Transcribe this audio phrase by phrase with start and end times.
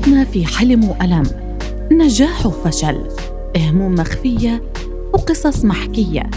[0.00, 1.22] حياتنا في حلم وألم.
[1.92, 3.08] نجاح وفشل.
[3.56, 4.62] هموم مخفية
[5.12, 6.30] وقصص محكية.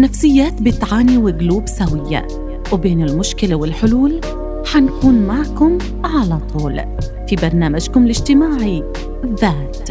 [0.00, 2.26] نفسيات بتعاني وقلوب سوية.
[2.72, 4.20] وبين المشكلة والحلول
[4.66, 6.80] حنكون معكم على طول.
[7.28, 8.84] في برنامجكم الاجتماعي
[9.26, 9.88] ذات.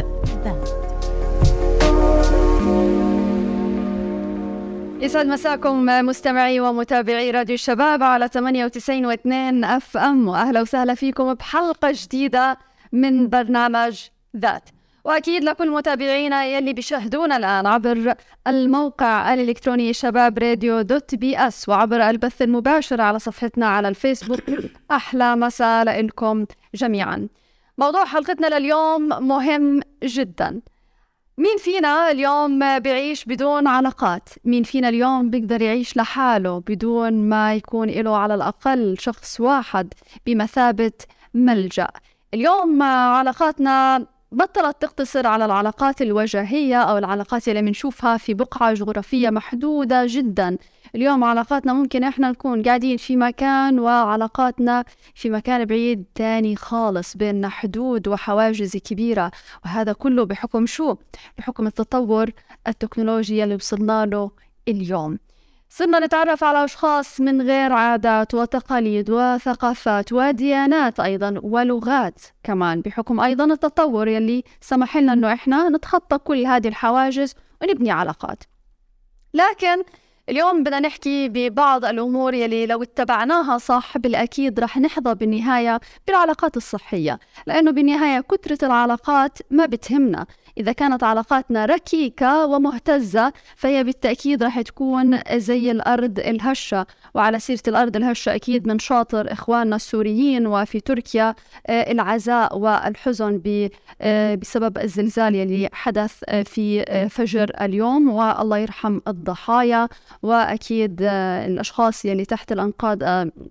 [5.00, 10.28] يسعد مساكم مستمعي ومتابعي راديو الشباب على 98 و2 أف أم.
[10.28, 14.00] وأهلا وسهلا فيكم بحلقة جديدة من برنامج
[14.36, 14.68] ذات.
[15.04, 18.14] وأكيد لكل متابعينا يلي بيشاهدونا الآن عبر
[18.46, 24.40] الموقع الإلكتروني شباب راديو dot PS وعبر البث المباشر على صفحتنا على الفيسبوك.
[24.90, 27.28] أحلى مساء لكم جميعا.
[27.78, 30.60] موضوع حلقتنا لليوم مهم جدا.
[31.38, 37.88] مين فينا اليوم بيعيش بدون علاقات؟ مين فينا اليوم بيقدر يعيش لحاله بدون ما يكون
[37.88, 39.94] له على الأقل شخص واحد
[40.26, 40.92] بمثابة
[41.34, 41.88] ملجأ؟
[42.34, 50.06] اليوم علاقاتنا بطلت تقتصر على العلاقات الوجاهية أو العلاقات اللي بنشوفها في بقعة جغرافية محدودة
[50.06, 50.58] جدا.
[50.94, 54.84] اليوم علاقاتنا ممكن إحنا نكون قاعدين في مكان وعلاقاتنا
[55.14, 59.30] في مكان بعيد تاني خالص بيننا حدود وحواجز كبيرة.
[59.64, 60.96] وهذا كله بحكم شو؟
[61.38, 62.30] بحكم التطور
[62.66, 64.30] التكنولوجي اللي وصلنا له
[64.68, 65.18] اليوم.
[65.70, 72.20] صرنا نتعرف على أشخاص من غير عادات وتقاليد وثقافات وديانات أيضا ولغات.
[72.42, 78.42] كمان بحكم أيضا التطور يلي سمح لنا أنه إحنا نتخطى كل هذه الحواجز ونبني علاقات.
[79.34, 79.82] لكن
[80.28, 87.18] اليوم بدنا نحكي ببعض الأمور يلي لو اتبعناها صح بالأكيد رح نحظى بالنهاية بالعلاقات الصحية
[87.46, 90.26] لأنه بالنهاية كثرة العلاقات ما بتهمنا.
[90.58, 96.86] إذا كانت علاقاتنا ركيكة ومهتزة فهي بالتأكيد رح تكون زي الأرض الهشة.
[97.14, 101.34] وعلى سيرة الأرض الهشة أكيد من شاطر إخواننا السوريين وفي تركيا
[101.66, 103.40] آه، العزاء والحزن
[104.00, 108.08] آه، بسبب الزلزال يلي حدث آه، في فجر اليوم.
[108.08, 109.88] والله يرحم الضحايا.
[110.22, 110.98] وأكيد
[111.46, 112.98] الأشخاص يلي تحت الأنقاض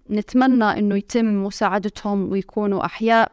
[0.09, 3.31] نتمنى أنه يتم مساعدتهم ويكونوا أحياء.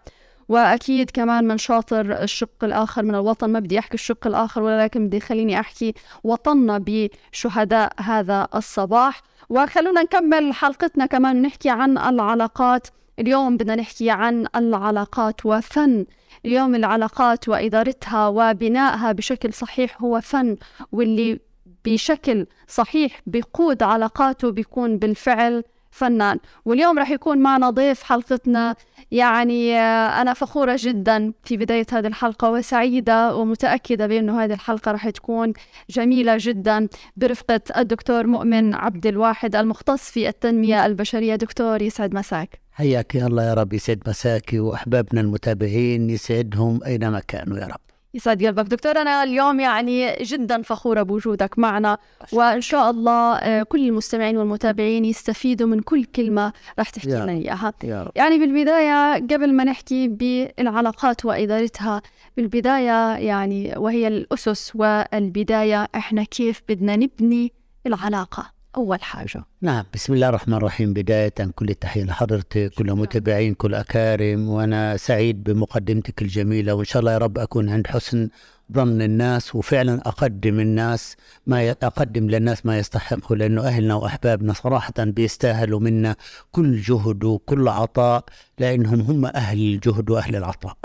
[0.49, 5.21] وأكيد كمان من شاطر الشق الآخر من الوطن ما بدي أحكي الشق الآخر ولكن بدي
[5.21, 5.95] خليني أحكي
[6.25, 9.23] وطننا بشهداء هذا الصباح.
[9.49, 12.89] وخلونا نكمل حلقتنا كمان نحكي عن العلاقات.
[13.19, 16.05] اليوم بدنا نحكي عن العلاقات وفن.
[16.47, 20.57] اليوم العلاقات وإدارتها وبنائها بشكل صحيح هو فن
[20.93, 21.41] واللي
[21.85, 26.39] بشكل صحيح بيقود علاقاته بيكون بالفعل فنان.
[26.65, 28.77] واليوم راح يكون معنا ضيف حلقتنا.
[29.11, 35.11] يعني آه، أنا فخورة جدا في بداية هذه الحلقة وسعيدة ومتأكدة بأنه هذه الحلقة راح
[35.11, 35.53] تكون
[35.91, 41.37] جميلة جدا برفقة الدكتور مؤمن عبد الواحد المختص في التنمية البشرية.
[41.37, 42.61] دكتور يسعد مساك.
[42.73, 47.94] حياك الله يا رب يسعد مساك وأحبابنا المتابعين يسعدهم أينما كانوا يا رب.
[48.15, 48.65] يسعد قلبك.
[48.67, 51.99] دكتور أنا اليوم يعني جدا فخورة بوجودك معنا
[52.33, 57.73] وإن شاء الله آه، كل المستمعين والمتابعين يستفيدوا من كل كلمة راح تحكي لنا إياها.
[58.15, 62.03] يعني بالبداية قبل ما نحكي بالعلاقات وإدارتها
[62.37, 67.53] بالبداية يعني وهي الأسس والبداية إحنا كيف بدنا نبني
[67.87, 69.45] العلاقة؟ أول حاجة.
[69.61, 70.93] نعم بسم الله الرحمن الرحيم.
[70.93, 74.49] بداية كل التحية لحضرتك كل متابعين كل أكارم.
[74.49, 78.29] وأنا سعيد بمقدمتك الجميلة وإن شاء الله يا رب أكون عند حسن
[78.73, 85.81] ظن الناس وفعلا أقدم الناس ما أقدم للناس ما يستحقه لأنه أهلنا وأحبابنا صراحة بيستاهلوا
[85.81, 86.17] منا
[86.53, 88.25] كل جهد وكل عطاء
[88.59, 90.77] لأنهم هم أهل الجهد وأهل العطاء.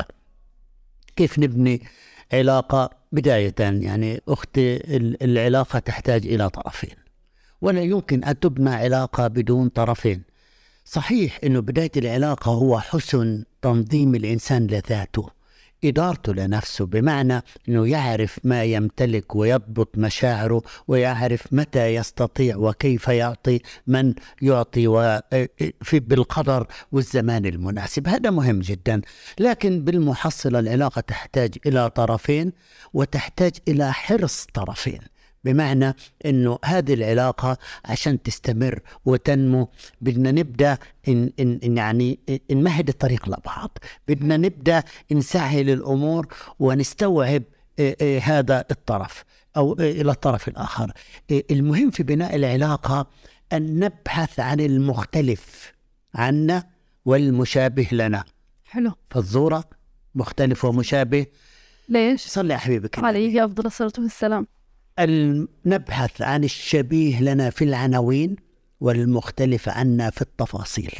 [1.16, 1.82] كيف نبني
[2.34, 4.82] علاقة؟ بداية يعني أختي
[5.22, 6.99] العلاقة تحتاج إلى طرفين.
[7.62, 10.22] ولا يمكن أن تبنى علاقة بدون طرفين.
[10.86, 15.40] صحيح أنه بداية العلاقة هو حسن تنظيم الإنسان لذاته.
[15.84, 24.14] إدارته لنفسه بمعنى أنه يعرف ما يمتلك ويضبط مشاعره ويعرف متى يستطيع وكيف يعطي من
[24.42, 24.88] يعطي
[25.82, 28.08] في بالقدر والزمان المناسب.
[28.08, 29.02] هذا مهم جدا.
[29.40, 32.52] لكن بالمحصلة العلاقة تحتاج إلى طرفين
[32.94, 35.00] وتحتاج إلى حرص طرفين.
[35.44, 35.96] بمعنى
[36.26, 39.70] إنه هذه العلاقة عشان تستمر وتنمو
[40.02, 40.78] بدنا نبدأ
[41.08, 42.20] إن, إن يعني
[42.52, 43.78] نمهد الطريق لبعض.
[44.08, 46.28] بدنا نبدأ نسهل الأمور
[46.60, 47.44] ونستوعب
[47.80, 49.24] آه، آه، هذا الطرف
[49.58, 50.92] أو آه، إلى الطرف الآخر.
[51.32, 53.08] المهم في بناء العلاقة
[53.54, 55.74] أن نبحث عن المختلف
[56.16, 56.64] عنا
[57.06, 58.24] والمشابه لنا.
[58.66, 58.92] حلو.
[59.10, 59.64] فالزورة
[60.16, 61.26] مختلف ومشابه.
[61.90, 64.48] ليش؟ صلي على حبيبك عليه افضل الصلاة والسلام.
[65.66, 68.36] نبحث عن الشبيه لنا في العناوين
[68.80, 70.92] والمختلف عنا في التفاصيل.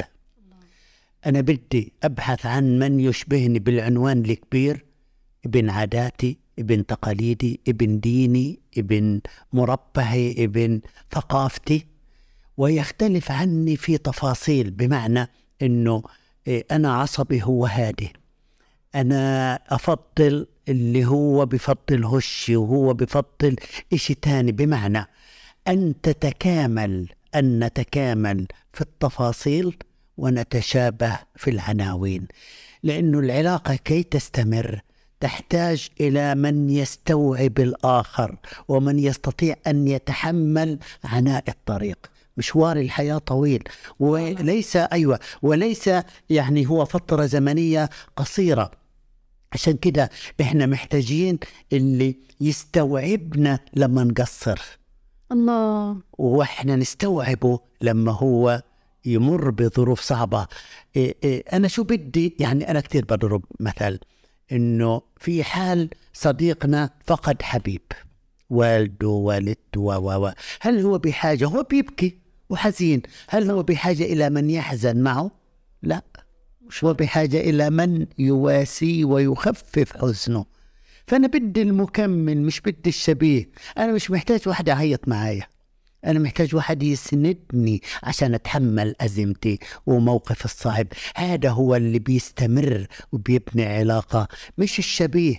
[1.26, 4.84] أنا بدي أبحث عن من يشبهني بالعنوان الكبير
[5.46, 9.20] ابن عاداتي ابن تقاليدي ابن ديني ابن
[9.52, 10.80] مربعي ابن
[11.10, 11.86] ثقافتي.
[12.56, 15.28] ويختلف عني في تفاصيل بمعنى
[15.62, 16.02] إنه
[16.46, 18.12] إيه، أنا عصبي هو هادي.
[18.94, 23.56] أنا أفضل اللي هو بفضل هشي وهو بفضل
[23.92, 25.06] اشي تاني؟ بمعنى
[25.68, 29.76] أن تتكامل أن نتكامل في التفاصيل
[30.16, 32.26] ونتشابه في العناوين.
[32.82, 34.80] لأن العلاقة كي تستمر
[35.20, 38.36] تحتاج إلى من يستوعب الآخر
[38.68, 42.10] ومن يستطيع أن يتحمل عناء الطريق.
[42.36, 43.64] مشوار الحياة طويل.
[44.00, 45.20] وليس أيوة.
[45.42, 45.90] وليس
[46.30, 48.79] يعني هو فترة زمنية قصيرة.
[49.52, 50.10] عشان كده
[50.40, 51.38] إحنا محتاجين
[51.72, 54.60] اللي يستوعبنا لما نقصر.
[55.32, 55.96] الله.
[56.18, 58.62] وإحنا نستوعبه لما هو
[59.04, 60.46] يمر بظروف صعبة.
[60.96, 63.98] إيه إيه أنا شو بدي؟ يعني أنا كثير بضرب مثل
[64.52, 67.82] إنه في حال صديقنا فقد حبيب
[68.50, 70.32] والده والدته و و.
[70.60, 72.18] هل هو بحاجة؟ هو بيبكي
[72.50, 73.02] وحزين.
[73.28, 75.30] هل هو بحاجة إلى من يحزن معه؟
[75.82, 76.02] لا.
[76.70, 80.44] مش هو بحاجة إلى من يواسيه ويخفف حزنه.
[81.06, 83.48] فأنا بدي المكمل مش بدي الشبيه.
[83.78, 85.46] أنا مش محتاج واحدة عيط معايا.
[86.06, 90.86] أنا محتاج واحد يسندني عشان أتحمل أزمتي وموقف الصعب.
[91.16, 94.28] هذا هو اللي بيستمر وبيبني علاقة
[94.58, 95.36] مش الشبيه.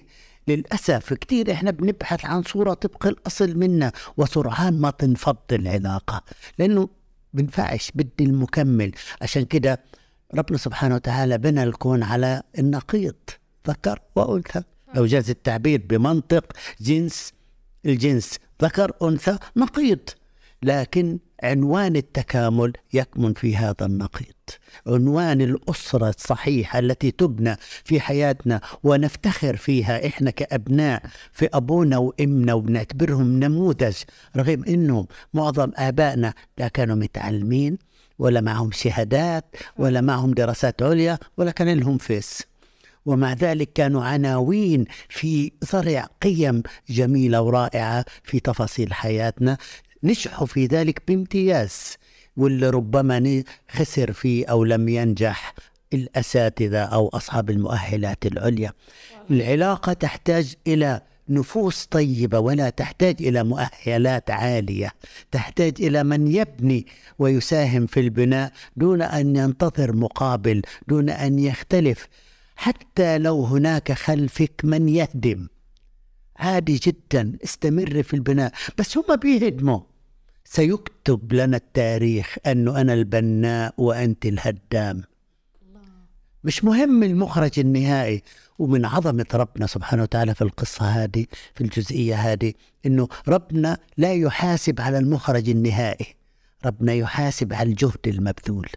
[0.47, 6.23] للأسف كتير إحنا بنبحث عن صورة طبق الأصل منا وسرعان ما تنفض العلاقة.
[6.59, 6.89] لأنه
[7.33, 8.91] بنفعش بدي المكمل.
[9.21, 9.83] عشان كده
[10.35, 13.15] ربنا سبحانه وتعالى بنى الكون على النقيض
[13.67, 14.63] ذكر وأنثى.
[14.95, 17.33] لو جاز التعبير بمنطق جنس
[17.85, 19.99] الجنس ذكر أنثى نقيض.
[20.63, 24.33] لكن عنوان التكامل يكمن في هذا النقيض.
[24.87, 33.39] عنوان الأسرة الصحيحة التي تبنى في حياتنا ونفتخر فيها إحنا كأبناء في أبونا وإمنا وبنعتبرهم
[33.39, 33.95] نموذج
[34.37, 37.77] رغم أنهم معظم آبائنا لا كانوا متعلمين.
[38.19, 39.45] ولا معهم شهادات
[39.77, 42.43] ولا معهم دراسات عليا ولا كان لهم فيس.
[43.05, 49.57] ومع ذلك كانوا عناوين في زرع قيم جميلة ورائعة في تفاصيل حياتنا.
[50.03, 51.97] نجحوا في ذلك بامتياز
[52.37, 55.55] واللي ربما خسر فيه أو لم ينجح
[55.93, 58.73] الأساتذة أو أصحاب المؤهلات العليا.
[59.31, 61.01] العلاقة تحتاج إلى
[61.31, 64.91] نفوس طيبة ولا تحتاج إلى مؤهلات عالية.
[65.31, 66.87] تحتاج إلى من يبني
[67.19, 72.07] ويساهم في البناء دون أن ينتظر مقابل دون أن يختلف.
[72.55, 75.47] حتى لو هناك خلفك من يهدم.
[76.35, 78.51] عادي جدا استمر في البناء.
[78.77, 79.79] بس هم بيهدموا.
[80.45, 85.03] سيكتب لنا التاريخ أنه أنا البناء وأنت الهدام.
[86.43, 88.23] مش مهم المخرج النهائي.
[88.59, 92.53] ومن عظمة ربنا سبحانه وتعالى في القصة هذه في الجزئية هذه
[92.85, 96.15] أنه ربنا لا يحاسب على المخرج النهائي.
[96.65, 98.69] ربنا يحاسب على الجهد المبذول.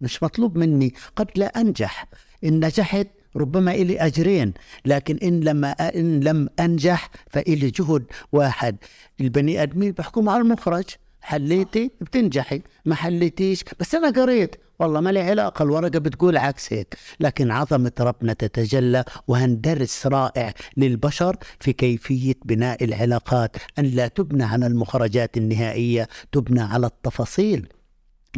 [0.00, 2.06] مش مطلوب مني قد لا أنجح.
[2.44, 3.06] إن نجحت
[3.36, 4.54] ربما إلي أجرين
[4.84, 8.76] لكن إن لما إن لم أنجح فإلي جهد واحد.
[9.20, 10.84] البني آدمين بيحكموا على المخرج.
[11.28, 12.62] حليتي؟ بتنجحي.
[12.84, 14.56] ما حليتيش؟ بس أنا قريت.
[14.78, 15.62] والله ما لي علاقة.
[15.62, 16.96] الورقة بتقول عكس هيك.
[17.20, 23.56] لكن عظمة ربنا تتجلى وهندرس رائع للبشر في كيفية بناء العلاقات.
[23.78, 27.68] أن لا تبنى على المخرجات النهائية تبنى على التفاصيل.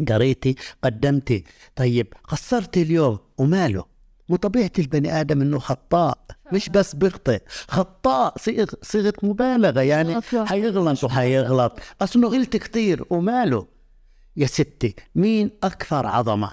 [0.09, 1.43] قريتي؟ قدمتي؟
[1.75, 3.85] طيب قصرتي اليوم وماله؟
[4.31, 6.17] مو طبيعة البني آدم إنه خطاء
[6.53, 11.79] مش بس بيخطئ خطاء صيغ صيغة مبالغة يعني حيغلط وحيغلط.
[12.01, 13.67] أصله غلط كثير وماله؟
[14.37, 16.51] يا ستي مين أكثر عظمة؟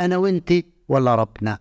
[0.00, 0.52] أنا وأنت
[0.88, 1.58] ولا ربنا؟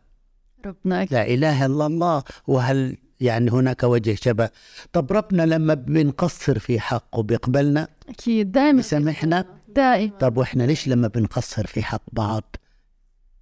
[0.65, 2.23] ربنا لا إله إلا الله.
[2.47, 4.49] وهل يعني هناك وجه شبه؟
[4.93, 9.45] طب ربنا لما بنقصر في حقه بيقبلنا؟ أكيد دائما بسامحنا
[9.75, 12.55] دائما طب وإحنا ليش لما بنقصر في حق بعض؟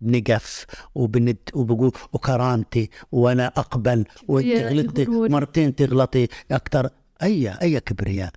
[0.02, 5.06] بنقف وبند وبقول وكرامتي وأنا أقبل وأنت غلطتي.
[5.06, 6.90] مرتين تغلطي أكثر
[7.24, 8.34] أي أي كبرياء.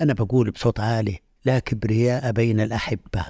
[0.00, 3.26] أنا بقول بصوت عالي لا كبرياء بين الأحبة.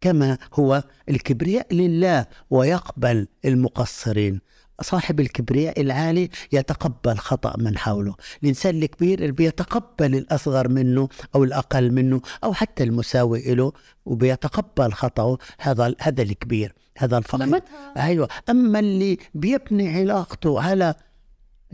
[0.00, 4.40] كما هو الكبرياء لله ويقبل المقصرين.
[4.80, 8.14] صاحب الكبرياء العالي يتقبل خطأ من حوله.
[8.42, 13.72] الإنسان الكبير اللي بيتقبل الأصغر منه أو الأقل منه أو حتى المساوي له
[14.06, 17.46] وبيتقبل خطأه هذا هذا الكبير هذا الفقير.
[17.46, 18.28] لمتها أيوه.
[18.50, 20.94] أما اللي بيبني علاقته على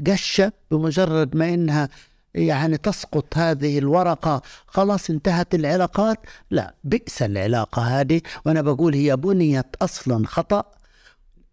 [0.06, 1.88] قشة بمجرد ما إنها
[2.35, 6.18] يعني تسقط هذه الورقة خلاص انتهت العلاقات
[6.50, 8.21] لا بئس العلاقة هذه.
[8.47, 10.64] وأنا بقول هي بنيت أصلا خطأ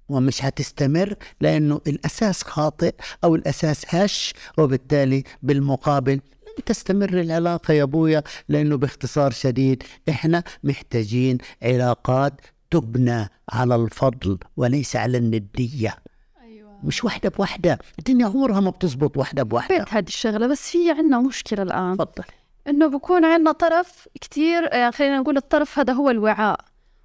[0.10, 8.24] ومش هتستمر لأنه الأساس خاطئ أو الأساس هش وبالتالي بالمقابل لن تستمر العلاقة يا أبويا
[8.50, 12.34] لأنه باختصار شديد إحنا محتاجين علاقات
[12.72, 15.96] تبنى على الفضل وليس على الندية.
[16.42, 16.80] أيوه.
[16.84, 19.78] مش واحدة بواحدة الدنيا عمرها ما بتزبط واحدة بواحدة.
[19.78, 21.98] بيت هذه الشغلة بس في عندنا مشكلة الآن.
[21.98, 22.24] تفضل.
[22.68, 26.60] إنه بكون عندنا طرف كتير يعني خلينا نقول الطرف هذا هو الوعاء.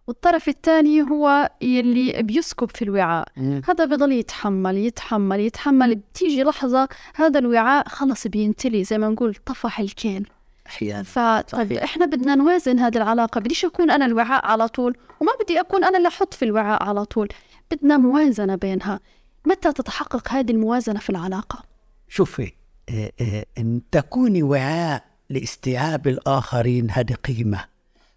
[0.06, 3.28] والطرف الثاني هو يلي بيسكب في الوعاء.
[3.36, 3.62] مم.
[3.68, 5.94] هذا بضل يتحمل يتحمل يتحمل.
[5.94, 10.28] بتيجي لحظة هذا الوعاء خلص بينتلي زي ما نقول طفح الكيل.
[10.66, 11.02] أحيانا.
[11.02, 11.72] فطيب.
[11.72, 13.38] إحنا بدنا نوازن هذه العلاقة.
[13.40, 17.04] بديش أكون أنا الوعاء على طول وما بدي أكون أنا اللي أحط في الوعاء على
[17.04, 17.28] طول.
[17.70, 19.00] بدنا موازنة بينها.
[19.46, 21.62] متى تتحقق هذه الموازنة في العلاقة؟
[22.08, 22.52] شوفي
[22.88, 27.73] آه، آه، إن تكوني وعاء لاستيعاب الآخرين هذه قيمة.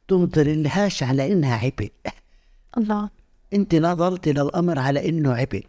[0.07, 1.91] تنظر لهاش على إنها عبء.
[2.77, 3.09] الله.
[3.53, 5.65] أنت نظرت للامر على إنه عبء.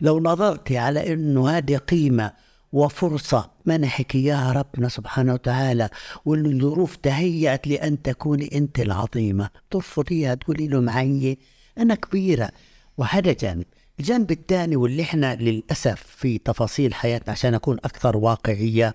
[0.00, 2.32] لو نظرت على إنه هذه قيمة
[2.72, 5.88] وفرصة منحك اياها ربنا سبحانه وتعالى
[6.24, 9.50] وان الظروف تهيأت لأن تكوني أنت العظيمة.
[9.70, 11.38] ترفضيها تقولي له معي
[11.78, 12.50] أنا كبيرة.
[12.98, 13.64] وهذا جانب.
[14.00, 18.94] الجانب الثاني واللي إحنا للأسف في تفاصيل حياتنا عشان أكون أكثر واقعية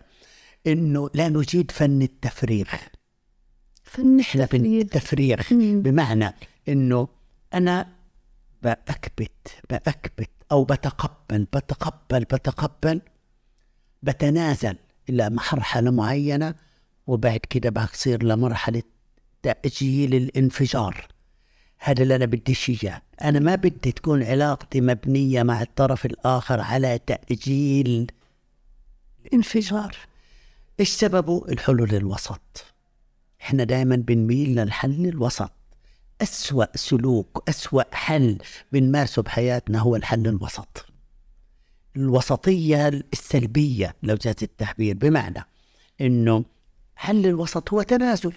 [0.67, 2.67] إنه لا نجيد فن التفريغ.
[3.91, 5.41] فن إحنا في التفريغ.
[5.51, 6.33] بمعنى
[6.69, 7.07] إنه
[7.53, 7.88] أنا
[8.63, 13.01] بأكبت بأكبت أو بتقبل بتقبل بتقبل
[14.03, 14.75] بتنازل
[15.10, 16.55] إلى مرحلة معينة
[17.07, 18.83] وبعد كده بصير لمرحلة
[19.43, 21.07] تأجيل الانفجار.
[21.77, 23.01] هذا اللي أنا بديش إياه.
[23.21, 28.07] أنا ما بدي تكون علاقتي مبنية مع الطرف الآخر على تأجيل
[29.25, 29.95] الانفجار
[30.79, 32.65] إيش سببه؟ الحلول الوسط
[33.41, 35.51] إحنا دائما بنميل للحل الوسط.
[36.21, 38.38] أسوأ سلوك أسوأ حل
[38.71, 40.86] بنمارسه بحياتنا هو الحل الوسط.
[41.95, 45.45] الوسطية السلبية لو جاز التعبير بمعنى
[46.01, 46.43] إنه
[46.95, 48.33] حل الوسط هو تنازل.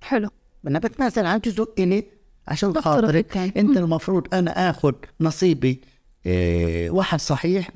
[0.00, 0.28] حلو.
[0.66, 2.04] أنا بتنازل عن جزء الي
[2.48, 3.36] عشان خاطرك.
[3.36, 5.80] أنت المفروض أنا آخذ نصيبي
[6.26, 7.70] إيه واحد صحيح.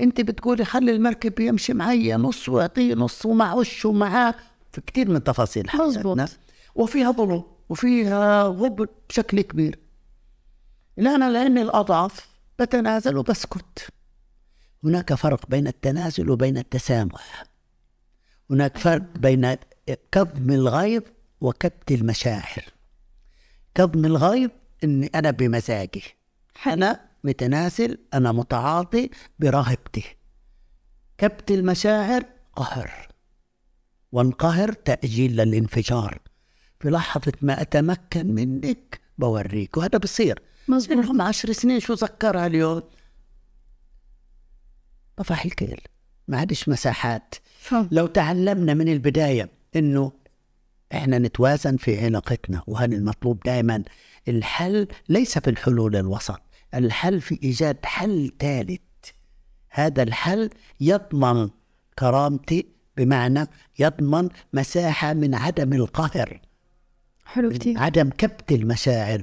[0.00, 4.34] أنت بتقولي خلي المركب يمشي معي نص واعطيه نص ومعوش ومعاه
[4.74, 5.70] في كثير من تفاصيل.
[5.70, 6.28] حياتنا
[6.74, 9.78] وفيها ظلم وفيها غب بشكل كبير.
[10.96, 12.28] لا أنا لاني الأضعف
[12.58, 13.88] بتنازل وبسكت
[14.84, 17.44] هناك فرق بين التنازل وبين التسامح.
[18.50, 19.56] هناك فرق بين
[20.12, 21.02] كظم الغيظ
[21.40, 22.64] وكبت المشاعر.
[23.74, 24.50] كظم الغيظ
[24.84, 26.02] إني أنا بمزاجي.
[26.66, 30.04] أنا متنازل أنا متعاطي برغبتي
[31.18, 32.24] كبت المشاعر
[32.56, 33.13] قهر.
[34.14, 36.18] وانقهر تأجيل للانفجار
[36.80, 40.42] في لحظة ما أتمكن منك بوريك وهذا بصير.
[40.68, 42.82] مزبوط لهم عشر سنين شو ذكرها اليوم
[45.16, 45.80] طفح الكيل.
[46.28, 47.34] ما عادش مساحات.
[47.60, 47.88] فهم.
[47.92, 50.12] لو تعلمنا من البداية إنه
[50.92, 53.84] إحنا نتوازن في علاقتنا وهذا المطلوب دائما.
[54.28, 56.40] الحل ليس في الحلول الوسط
[56.74, 58.80] الحل في إيجاد حل ثالث.
[59.70, 61.50] هذا الحل يضمن
[61.98, 63.46] كرامتي بمعنى
[63.78, 66.40] يضمن مساحة من عدم القهر
[67.24, 67.78] حلو كتير.
[67.78, 69.22] عدم كبت المشاعر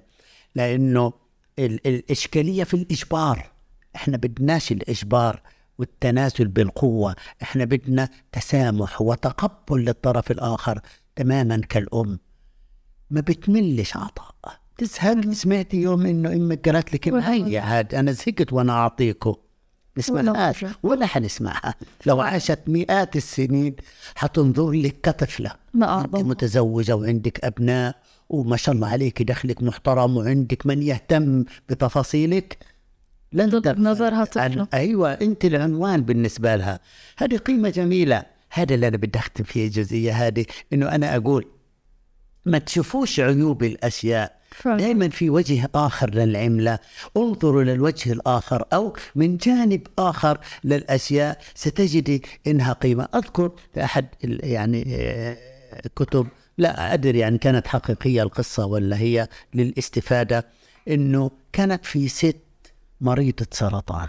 [0.56, 1.14] لأنه
[1.60, 3.52] ال- الإشكالية في الإجبار.
[3.96, 5.42] إحنا بدناش الإجبار
[5.78, 10.80] والتنازل بالقوة إحنا بدنا تسامح وتقبل للطرف الآخر
[11.16, 12.20] تماما كالأم.
[13.10, 14.36] ما بتملش عطاء.
[14.78, 19.36] تزهق سمعتي يوم إنه إمك قالت لك هي عاد أنا زهقت وأنا اعطيكم
[19.98, 21.76] نسمعهاش ولا- حنسمعها.
[22.06, 23.76] لو عاشت مئات السنين
[24.16, 25.52] حتنظر لك كطفلة.
[25.74, 27.96] ما أنت أعظم متزوجة وعندك أبناء
[28.30, 32.58] وما شاء الله عليك دخلك محترم وعندك من يهتم بتفاصيلك.
[33.34, 34.68] لن نظرها طفلة.
[34.74, 36.80] أيوة أنت العنوان بالنسبة لها.
[37.18, 38.24] هذه قيمة جميلة.
[38.50, 41.46] هذا اللي أنا بدي أختم فيه الجزئية هذه إنه أنا أقول
[42.46, 44.41] ما تشوفوش عيوب الأشياء.
[44.66, 46.80] دائما في وجه آخر للعملة.
[47.18, 51.42] انظروا للوجه الآخر أو من جانب آخر للأشياء.
[51.56, 53.08] ستجدي إنها قيمة.
[53.16, 55.38] أذكر في أحد يعني آه،
[55.96, 56.28] كتب
[56.58, 60.46] لا أدري يعني كانت حقيقية القصة ولا هي للاستفادة
[60.88, 62.42] إنه كانت في ست
[63.02, 64.08] مريضة سرطان.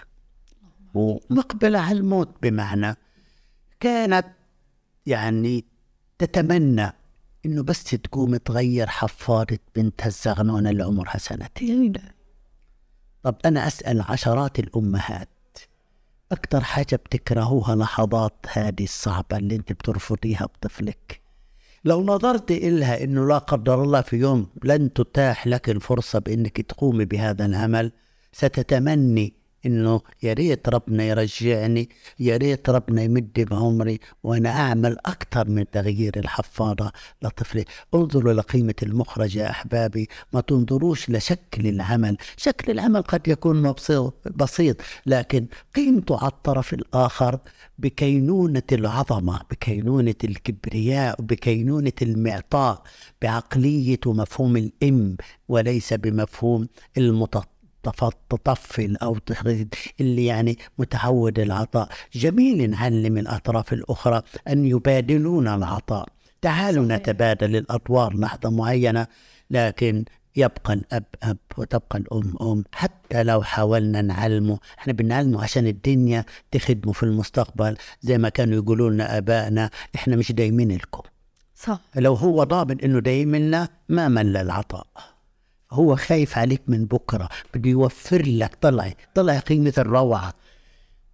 [0.94, 2.96] ومقبلة على الموت بمعنى
[3.80, 4.26] كانت
[5.06, 5.64] يعني
[6.18, 6.92] تتمنى
[7.46, 11.92] إنه بس تقوم تغير حفاضة بنتها الزغنونة اللي عمرها سنتين.
[13.22, 15.28] طب أنا أسأل عشرات الأمهات
[16.32, 21.20] أكتر حاجة بتكرهوها لحظات هذه الصعبة اللي أنت بترفضيها بطفلك.
[21.84, 27.04] لو نظرت إلها إنه لا قدر الله في يوم لن تتاح لك الفرصة بإنك تقومي
[27.04, 27.92] بهذا العمل
[28.32, 31.88] ستتمني إنه يا ريت ربنا يرجعني
[32.18, 36.92] يا ريت ربنا يمد بعمري وأنا أعمل أكثر من تغيير الحفاضة.
[37.22, 37.64] لطفلي
[37.94, 40.08] انظروا لقيمة المخرج يا أحبابي.
[40.32, 42.16] ما تنظروش لشكل العمل.
[42.36, 43.74] شكل العمل قد يكون
[44.36, 44.76] بسيط
[45.06, 47.38] لكن قيمته على الطرف الآخر
[47.78, 52.82] بكينونة العظمة بكينونة الكبرياء بكينونة المعطاء
[53.22, 55.16] بعقلية ومفهوم الإم
[55.48, 57.51] وليس بمفهوم المتطلب
[58.28, 59.18] تطفل أو
[60.00, 61.88] اللي يعني متعود العطاء.
[62.14, 66.08] جميل نعلم الأطراف الأخرى أن يبادلون العطاء.
[66.42, 66.98] تعالوا صحيح.
[66.98, 69.06] نتبادل الأدوار لحظه معينة
[69.50, 70.04] لكن
[70.36, 72.64] يبقى الأب أب وتبقى الأم أم.
[72.72, 77.76] حتى لو حاولنا نعلمه إحنا بنعلمه عشان الدنيا تخدمه في المستقبل.
[78.00, 81.02] زي ما كانوا يقولوا لنا ابائنا إحنا مش دايمين لكم.
[81.54, 81.80] صح.
[81.96, 84.86] لو هو ضامن إنه دايم لنا ما مل العطاء.
[85.72, 90.34] هو خايف عليك من بكرة بده يوفر لك طلعي طلعي قيمة الروعة.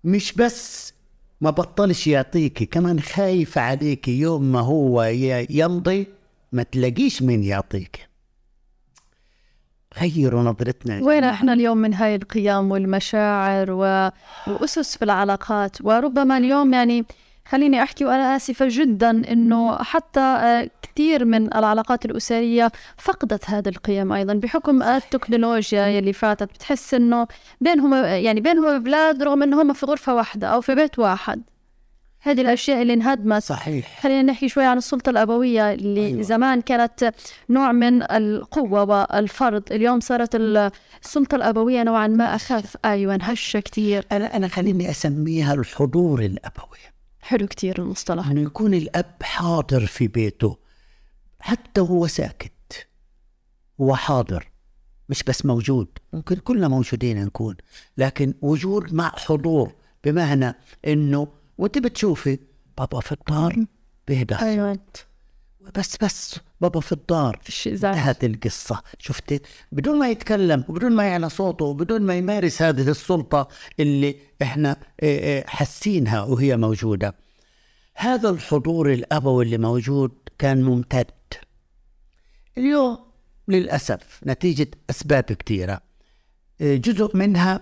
[0.05, 0.93] مش بس
[1.41, 5.03] ما بطلش يعطيكي كمان خايف عليك يوم ما هو
[5.51, 6.07] يمضي
[6.53, 8.09] ما تلاقيش مين يعطيك.
[9.99, 11.05] غيروا نظرتنا.
[11.05, 14.11] وين إحنا اليوم من هاي القيم والمشاعر و...
[14.47, 17.05] وأسس في العلاقات؟ وربما اليوم يعني
[17.49, 24.13] خليني أحكي وأنا آسفة جدا أنه حتى آه، كثير من العلاقات الأسرية فقدت هذه القيم
[24.13, 26.43] أيضا بحكم التكنولوجيا يلي فاتت.
[26.43, 27.27] بتحس أنه
[27.61, 31.43] بينهم يعني بينهم بلاد رغم أنهم في غرفة واحدة أو في بيت واحد.
[32.23, 33.43] هذه الأشياء اللي انهدمت.
[33.43, 34.01] صحيح.
[34.01, 36.23] خلينا نحكي شوي عن السلطة الأبوية اللي أيوة.
[36.23, 37.15] زمان كانت
[37.51, 39.63] نوع من القوة والفرض.
[39.71, 42.77] اليوم صارت السلطة الأبوية نوعا ما أخف.
[42.85, 44.07] أيوه هشه كثير.
[44.13, 46.98] أنا أنا خليني أسميها الحضور الأبوي.
[47.21, 48.27] حلو كتير المصطلح.
[48.29, 50.59] إنه يكون الأب حاضر في بيته.
[51.41, 52.89] حتى وهو ساكت.
[53.81, 54.51] هو حاضر.
[55.09, 55.89] مش بس موجود.
[56.13, 57.57] ممكن كلنا موجودين نكون.
[57.97, 59.73] لكن وجود مع حضور.
[60.05, 60.55] بمعنى
[60.87, 62.39] إنه وانت بتشوفي
[62.79, 63.67] بابا في الدار
[64.09, 64.79] بيهدى أيوه
[65.75, 67.41] بس بس بابا في الدار.
[67.67, 68.83] انتهت القصة.
[68.99, 69.41] شفتي؟
[69.73, 73.49] بدون ما يتكلم وبدون ما يعلى صوته وبدون ما يمارس هذه السلطة
[73.81, 77.15] اللي إحنا آه، آه، حاسينها وهي موجودة.
[77.95, 81.07] هذا الحضور الأبوي اللي موجود كان ممتد.
[82.59, 82.99] اليوم
[83.49, 85.81] للأسف نتيجة أسباب كثيرة.
[86.61, 87.61] آه، جزء منها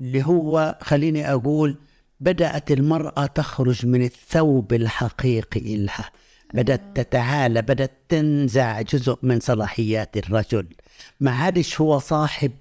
[0.00, 1.76] اللي هو خليني أقول
[2.20, 6.10] بدأت المرأة تخرج من الثوب الحقيقي لها.
[6.54, 10.66] بدأت تتعالى بدأت تنزع جزء من صلاحيات الرجل.
[11.20, 12.52] ما عادش هو صاحب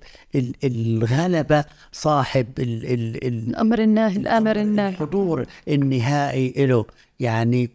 [0.64, 4.90] الغلبة صاحب ال ال ال الأمر الناهي الأمر الناهي.
[4.90, 6.86] الحضور النهائي له
[7.20, 7.70] يعني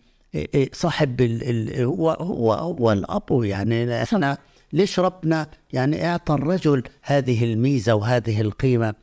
[0.72, 4.38] صاحب ال ال هو هو هو الأب يعني إحنا
[4.72, 8.94] ليش ربنا؟ يعني إعطى الرجل هذه الميزة وهذه القيمة.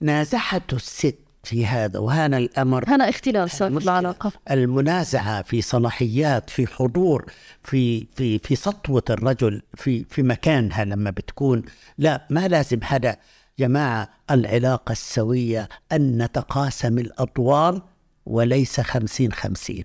[0.00, 4.32] نازحته الست في هذا وهنا الأمر هنا اختلال في العلاقة.
[4.50, 11.62] المنازعة في صلاحيات في حضور في في في سطوة الرجل في في مكانها لما بتكون.
[11.98, 13.16] لا ما لازم حدا
[13.58, 14.08] جماعة.
[14.30, 17.82] العلاقة السوية أن نتقاسم الأدوار
[18.26, 19.84] وليس خمسين خمسين.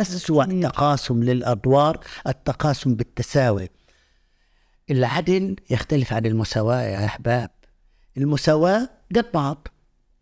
[0.00, 3.68] أسوأ تقاسم للأدوار التقاسم بالتساوي.
[4.90, 7.50] العدل يختلف عن المساواة يا أحباب.
[8.16, 9.68] المساواة قد بعض.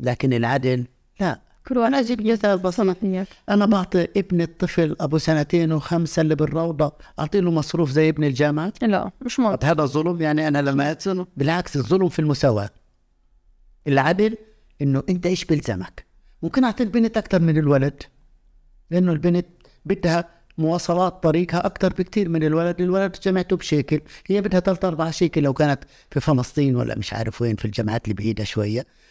[0.00, 0.84] لكن العدل
[1.20, 1.40] لا.
[1.68, 2.96] كل واحد أجيب مثال بسيط.
[3.48, 6.92] أنا بعطي ابني الطفل أبو سنتين وخمسة اللي بالروضة.
[7.18, 11.26] اعطي له مصروف زي ابن الجامعة لا مش منطق هذا ظلم؟ يعني أنا لما ظلم
[11.36, 12.70] بالعكس الظلم في المساواة.
[13.86, 14.36] العدل
[14.82, 16.06] إنه أنت إيش بيلزمك
[16.42, 18.02] ممكن أعطي البنت أكثر من الولد
[18.90, 19.46] لأنه البنت
[19.84, 22.80] بدها مواصلات طريقها أكثر بكثير من الولد.
[22.80, 24.00] الولد جامعته بشيكل.
[24.26, 25.80] هي بدها ثلاث أربع شيكل لو كانت
[26.10, 28.44] في فلسطين ولا مش عارف وين في الجامعات اللي بعيده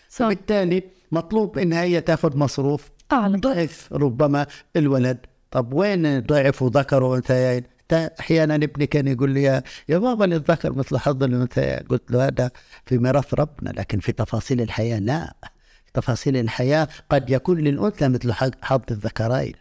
[0.09, 5.17] شوية فبالتالي مطلوب انها هي تأخذ مصروف اعلى ضعف ربما الولد.
[5.51, 9.43] طب وين ضعف وذكر وأنثيين؟ أحيانا ابني كان يقول لي
[9.89, 11.79] يا بابا الذكر مثل حظ الأنثيين.
[11.79, 12.51] قلت له هذا
[12.85, 15.33] في ميراث ربنا لكن في تفاصيل الحياة لا.
[15.93, 19.53] تفاصيل الحياة قد يكون للأنثى مثل حظ الذكرين.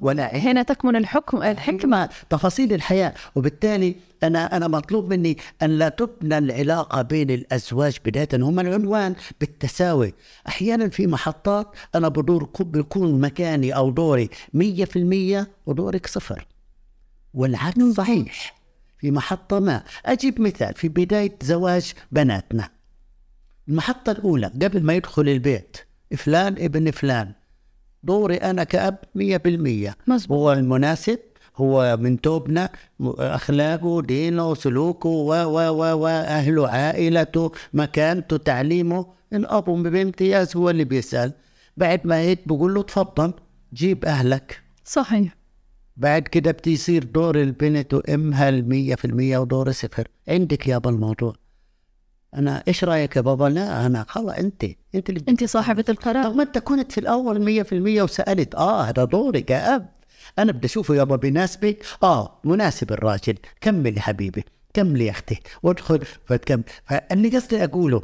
[0.00, 2.08] ولا هنا تكمن الحكم الحكمة.
[2.30, 3.14] تفاصيل الحياة.
[3.34, 10.14] وبالتالي أنا أنا مطلوب مني أن لا تبنى العلاقة بين الأزواج بداية هم العنوان بالتساوي.
[10.48, 16.46] أحيانا في محطات أنا بدور بيكون مكاني أو دوري مية في المية ودورك صفر.
[17.34, 18.58] والعكس صحيح.
[18.98, 19.82] في محطة ما.
[20.06, 20.74] أجيب مثال.
[20.74, 22.68] في بداية زواج بناتنا.
[23.68, 25.76] المحطة الأولى قبل ما يدخل البيت.
[26.16, 27.32] فلان ابن فلان.
[28.08, 29.94] دوري أنا كأب مية بالمية.
[30.06, 30.38] مزبوط.
[30.38, 31.18] هو المناسب
[31.56, 32.70] هو من توبنا
[33.18, 39.06] أخلاقه دينه سلوكه و و و واهله عائلته مكانته تعليمه.
[39.32, 41.32] الأب بامتياز هو اللي بيسأل.
[41.76, 43.32] بعد ما هيك بقول له تفضل
[43.74, 44.62] جيب أهلك.
[44.84, 45.36] صحيح.
[45.96, 50.08] بعد كده بتصير دور البنت وأمها المية في المية ودور صفر.
[50.28, 51.32] عندك يابا الموضوع.
[52.34, 54.64] أنا إيش رأيك يا بابا؟ لا أنا خلاص أنت
[54.94, 56.24] أنت اللي أنت صاحبة القرار.
[56.24, 59.88] طب ما أنت كنت في الأول مية في المية وسألت آه هذا دورك يا أب.
[60.38, 61.84] أنا بدي أشوفه يابا بيناسبك.
[62.02, 63.38] آه مناسب الراجل.
[63.60, 64.44] كمل يا حبيبي.
[64.74, 65.40] كمل يا أختي.
[65.62, 66.62] وادخل فتكمل.
[66.86, 68.02] فاللي قصدي أقوله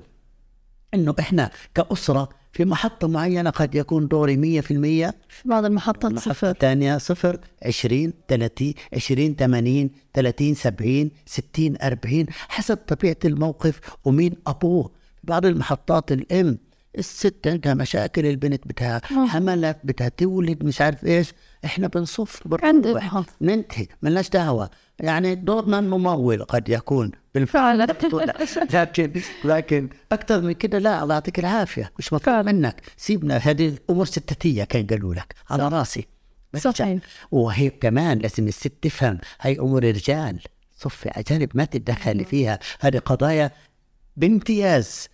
[0.95, 5.14] إنه إحنا كأسرة في محطة معينة قد يكون دوري مية في المية.
[5.29, 6.51] في بعض المحطات المحطة صفر.
[6.51, 14.85] الثانية صفر عشرين ثلاثين عشرين ثمانين ثلاثين سبعين ستين أربعين حسب طبيعة الموقف ومين أبوه.
[15.17, 16.59] في بعض المحطات الأم
[16.99, 19.01] الست عندها مشاكل البنت بدها.
[19.05, 21.33] حملت بدها تولد مش عارف إيش.
[21.64, 23.25] إحنا بنصف بنروح.
[23.40, 24.71] ننتهي ملناش دعوة.
[25.01, 27.13] يعني دورنا الممول قد يكون
[27.47, 27.87] فعلا.
[28.75, 31.93] لكن لكن أكثر من كده لا الله يعطيك العافية.
[31.99, 32.47] مش مطلوب.
[32.47, 32.83] منك.
[32.97, 35.35] سيبنا هذه امور ستاتية كان قالوا لك.
[35.51, 36.07] على راسي.
[36.57, 36.99] صحيح.
[37.31, 39.19] وهي كمان لازم الست تفهم.
[39.41, 40.41] هاي أمور رجال
[40.77, 42.59] صفي أجانب ما تتدخلي فيها.
[42.81, 43.51] هذه قضايا
[44.17, 45.09] بامتياز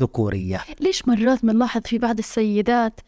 [0.00, 0.60] ذكورية.
[0.80, 3.00] ليش مرات بنلاحظ في بعض السيدات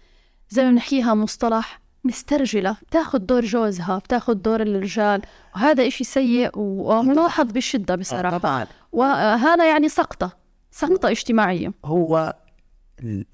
[0.51, 5.23] زي ما بنحكيها مصطلح مسترجلة بتاخذ دور جوزها بتاخذ دور الرجال
[5.55, 8.38] وهذا إشي سيء وملاحظ بشدة بصراحة.
[8.38, 8.66] طبعا.
[8.92, 10.37] وهذا يعني سقطة
[10.71, 11.73] سقطة اجتماعية.
[11.85, 12.37] هو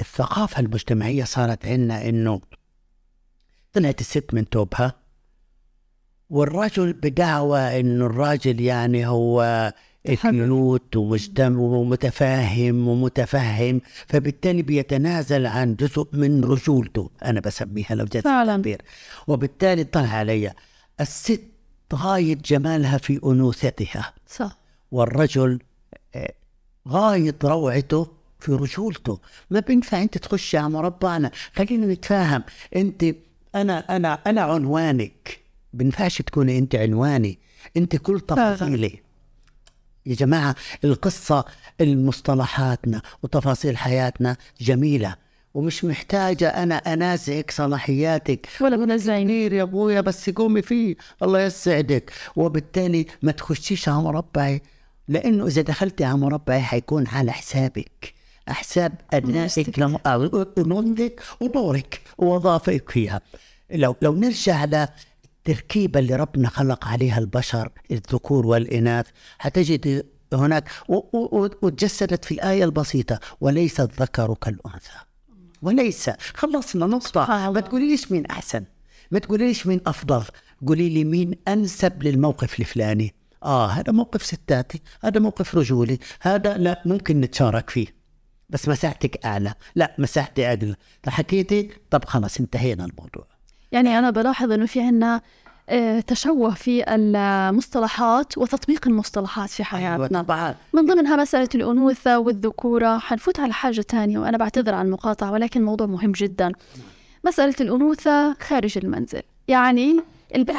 [0.01, 2.41] الثقافة المجتمعية صارت عندنا إنه
[3.73, 4.95] طلعت الست من توبها
[6.31, 9.73] والرجل بدعوى إنه الراجل يعني هو
[10.07, 17.11] كيوت ومجتمع ومتفاهم ومتفهم فبالتالي بيتنازل عن جزء من رجولته.
[17.25, 18.27] أنا بسميها لو جاز.
[18.27, 18.83] التعبير.
[19.27, 20.53] وبالتالي طلع علي
[21.01, 21.43] الست
[21.95, 24.15] غاية جمالها في أنوثتها.
[24.27, 24.59] صح.
[24.93, 25.59] والرجل
[26.15, 26.33] آه،
[26.89, 28.07] غاية روعته
[28.41, 29.21] في رجولته.
[29.51, 32.43] ما بينفع أنت تخش على مربعنا خلينا نتفاهم.
[32.77, 33.05] أنت
[33.55, 35.39] أنا أنا أنا عنوانك.
[35.73, 37.39] بينفعش تكوني أنت عنواني.
[37.77, 39.03] أنت كل تفاصيلي.
[40.07, 41.45] يا جماعة القصة
[41.81, 45.17] المصطلحاتنا وتفاصيل حياتنا جميلة
[45.55, 48.49] ومش محتاجة أنا أنازعك صلاحياتك.
[48.61, 50.97] ولا منزعين كثير يا أبويا بس قومي فيه.
[51.23, 52.13] الله يسعدك.
[52.37, 54.63] وبالتالي ما تخشيش على مربعي
[55.09, 58.15] لأنه إذا دخلتي على مربعي حيكون على حسابك.
[58.49, 63.21] حساب ابنائك لم- أو انوثتك ودورك ووظائفك فيها.
[63.71, 64.65] لو لو نرجع
[65.49, 69.07] للتركيبه اللي ربنا خلق عليها البشر الذكور والإناث.
[69.39, 70.71] حتجد هناك
[71.63, 74.99] وتجسدت في الآية البسيطة وليس الذكر كالأنثى.
[75.63, 76.11] وليس.
[76.35, 77.61] خلصنا نقطة ما الله.
[77.61, 78.65] تقوليليش مين أحسن.
[79.11, 80.25] ما تقوليليش مين أفضل.
[80.67, 83.15] قولي لي مين أنسب للموقف الفلاني.
[83.43, 87.87] آه هذا موقف ستاتي هذا موقف رجولي هذا لا ممكن نتشارك فيه.
[88.51, 89.55] بس مساحتك أعلى.
[89.75, 90.77] لا مساحتي أقل.
[91.07, 93.32] حكيتي؟ طب خلاص انتهينا الموضوع.
[93.73, 95.21] يعني أنا بلاحظ إنه في عنا
[95.69, 100.23] آه، تشوه في المصطلحات وتطبيق المصطلحات في حياتنا.
[100.23, 100.55] طبعا.
[100.73, 102.99] من ضمنها مسألة الأنوثة والذكورة.
[102.99, 106.53] حنفوت على حاجة تانية وأنا بعتذر عن المقاطعة ولكن موضوع مهم جدا.
[107.25, 109.23] مسألة الأنوثة خارج المنزل.
[109.49, 110.01] يعني
[110.35, 110.59] البنت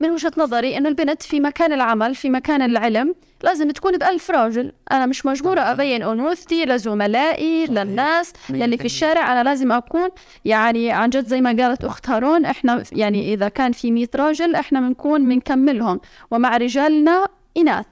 [0.00, 4.72] من وجهة نظري إنه البنت في مكان العمل في مكان العلم لازم تكون بألف راجل.
[4.92, 9.32] أنا مش مجبورة أبين أنوثتي لزملائي للناس يلي في الشارع.
[9.32, 10.08] أنا لازم أكون
[10.44, 14.54] يعني عن جد زي ما قالت أخت هارون إحنا يعني إذا كان في 100 راجل
[14.54, 16.00] إحنا بنكون بنكملهم.
[16.30, 17.86] ومع رجالنا إناث.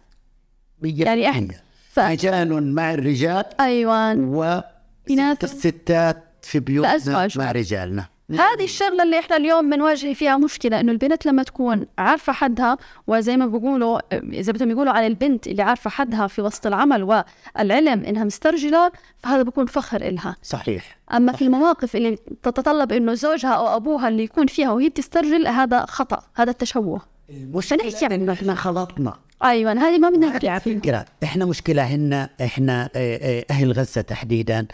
[0.82, 1.54] يعني إحنا
[1.92, 1.98] ف...
[1.98, 4.62] رجال مع الرجال أيوان.
[5.10, 5.44] إناث.
[5.44, 7.28] الستات في بيوتنا.
[7.36, 8.13] مع رجالنا.
[8.30, 13.36] هذه الشغلة اللي إحنا اليوم بنواجه فيها مشكلة إنه البنت لما تكون عارفة حدها وزي
[13.36, 18.24] ما بيقولوا إذا بدهم يقولوا عن البنت اللي عارفة حدها في وسط العمل والعلم إنها
[18.24, 20.36] مسترجلة فهذا بيكون فخر إلها.
[20.42, 20.96] صحيح.
[21.14, 25.86] أما في المواقف اللي تتطلب إنه زوجها أو أبوها اللي يكون فيها وهي بتسترجل هذا
[25.86, 27.00] خطأ هذا التشوه.
[27.30, 29.14] المشكلة فنحكي إنه إحنا خلطنا.
[29.44, 31.04] أيوه هذه ما بدنا نحكي على فكرة.
[31.24, 34.66] إحنا مشكلة عنا إحنا آه، آه، أهل غزة تحديدا.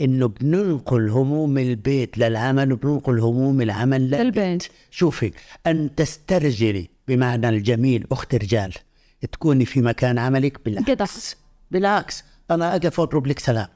[0.00, 4.20] إنه بننقل هموم البيت للعمل وبننقل هموم العمل للبيت.
[4.20, 4.68] للبيت.
[4.90, 5.32] شوفي
[5.66, 8.72] أن تسترجلي بمعنى الجميل أخت رجال
[9.32, 11.36] تكوني في مكان عملك بالعكس.
[11.70, 13.68] بالعكس أنا اقف واضرب لك سلام.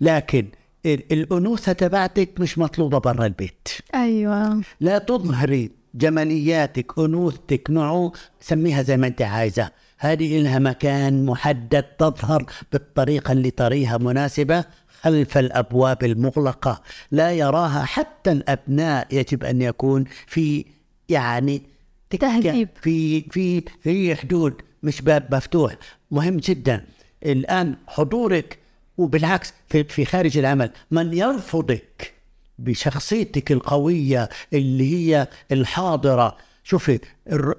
[0.00, 0.46] لكن
[0.86, 3.68] ال- الأنوثة تبعتك مش مطلوبة برا البيت.
[3.94, 4.62] أيوه.
[4.80, 9.70] لا تظهري جمالياتك أنوثتك نوعه سميها زي ما أنت عايزة.
[9.98, 14.64] هذه لها مكان محدد تظهر بالطريقة اللي تريها مناسبة.
[15.02, 20.64] خلف الأبواب المغلقة لا يراها حتى الأبناء يجب أن يكون في
[21.08, 21.62] يعني
[22.10, 22.68] تهذيب.
[22.82, 25.76] في في في حدود مش باب مفتوح.
[26.10, 26.84] مهم جدا.
[27.26, 28.58] الآن حضورك
[28.98, 32.12] وبالعكس في, في خارج العمل من يرفضك
[32.58, 36.36] بشخصيتك القوية اللي هي الحاضرة.
[36.64, 37.00] شوفي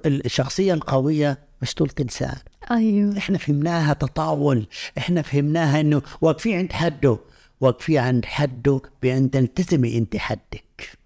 [0.06, 2.36] الشخصية القوية مش طول انسان
[2.70, 3.18] أيوه.
[3.18, 4.66] إحنا فهمناها تطاول.
[4.98, 7.18] إحنا فهمناها إنه واقفين عند حده.
[7.64, 10.98] واقفين عند حده بأن تلتزمي انت حدك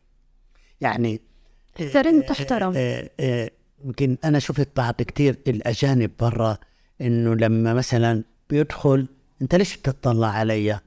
[0.81, 1.21] يعني
[1.75, 2.73] تحترم تحترم.
[2.77, 3.51] آه، آه،
[3.85, 6.59] يمكن أنا شفت بعض كتير الأجانب برا
[7.01, 9.07] إنه لما مثلا بيدخل
[9.43, 10.81] أنت ليش بتطلع علي؟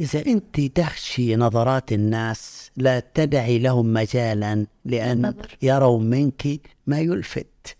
[0.00, 5.56] إذا أنت تخشي نظرات الناس لا تدعي لهم مجالا النظر.
[5.62, 7.76] يروا منك ما يلفت.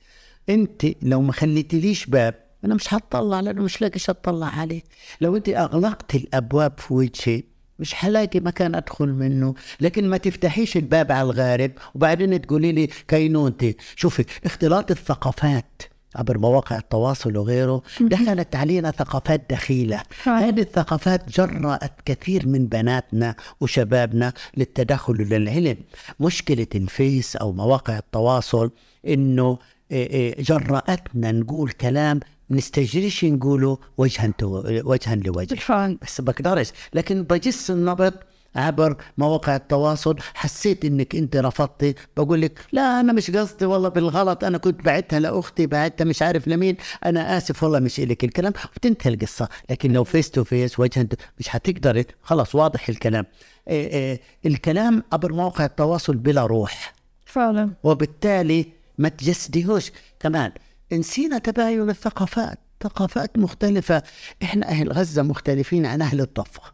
[0.49, 4.83] أنت لو ما خليتليش باب أنا مش هطلع لأنه مش لاقي أطلع عليه.
[5.21, 7.43] لو انت اغلقت الأبواب في وجهي
[7.79, 9.55] مش حلاقي مكان أدخل منه.
[9.81, 13.77] لكن ما تفتحيش الباب على الغارب وبعدين تقولي لي كينونتي.
[13.97, 15.83] شوفي اختلاط الثقافات
[16.17, 20.03] عبر مواقع التواصل وغيره دخلت علينا ثقافات دخيلة.
[20.25, 25.77] هذه الثقافات جرأت كثير من بناتنا وشبابنا للتدخل للعلم.
[26.21, 28.71] مشكلة الفيس أو مواقع التواصل
[29.07, 29.59] إنه
[29.91, 32.21] إيه جرأتنا نقول كلام
[32.55, 35.47] نستجريش نقوله وجها تو- وجها لوجه.
[35.47, 35.99] بالفعل.
[36.03, 38.15] بس بقدرش لكن بجس النبض
[38.57, 41.95] عبر مواقع التواصل حسيت إنك أنت رفضتي.
[42.17, 44.45] بقول لك لا أنا مش قصدي والله بالغلط.
[44.45, 46.77] أنا كنت بعتها لأختي بعتها مش عارف لمين.
[47.05, 48.53] أنا آسف والله مش إلك الكلام.
[48.77, 49.49] وتنتهي القصة.
[49.71, 51.07] لكن لو face to face وجها
[51.39, 53.27] مش هتقدري خلاص واضح الكلام.
[53.69, 56.95] إيه إيه الكلام عبر مواقع التواصل بلا روح.
[57.27, 57.71] فعلا.
[57.85, 58.67] وبالتالي
[58.99, 59.91] ما تجسديهوش.
[60.21, 60.53] كمان
[60.93, 64.03] نسينا تباين الثقافات ثقافات مختلفة.
[64.43, 66.73] إحنا أهل غزة مختلفين عن أهل الضفة في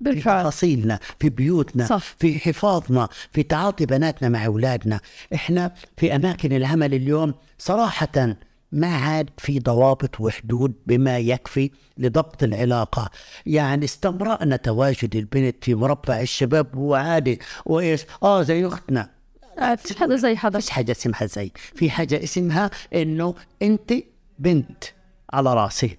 [0.00, 0.40] بالفعل.
[0.42, 2.02] تفاصيلنا في بيوتنا صح.
[2.18, 5.00] في حفاظنا في تعاطي بناتنا مع أولادنا.
[5.34, 8.36] إحنا في أماكن العمل اليوم صراحة
[8.72, 13.10] ما عاد في ضوابط وحدود بما يكفي لضبط العلاقة.
[13.46, 19.15] يعني استمرأنا تواجد البنت في مربع الشباب هو عادي وإيش؟ آه زي أختنا.
[19.58, 21.50] آه، فيش حدا زي حدا فيش حاجة اسمها زي.
[21.74, 23.92] في حاجة اسمها إنه أنت
[24.38, 24.84] بنت
[25.32, 25.98] على رأسي.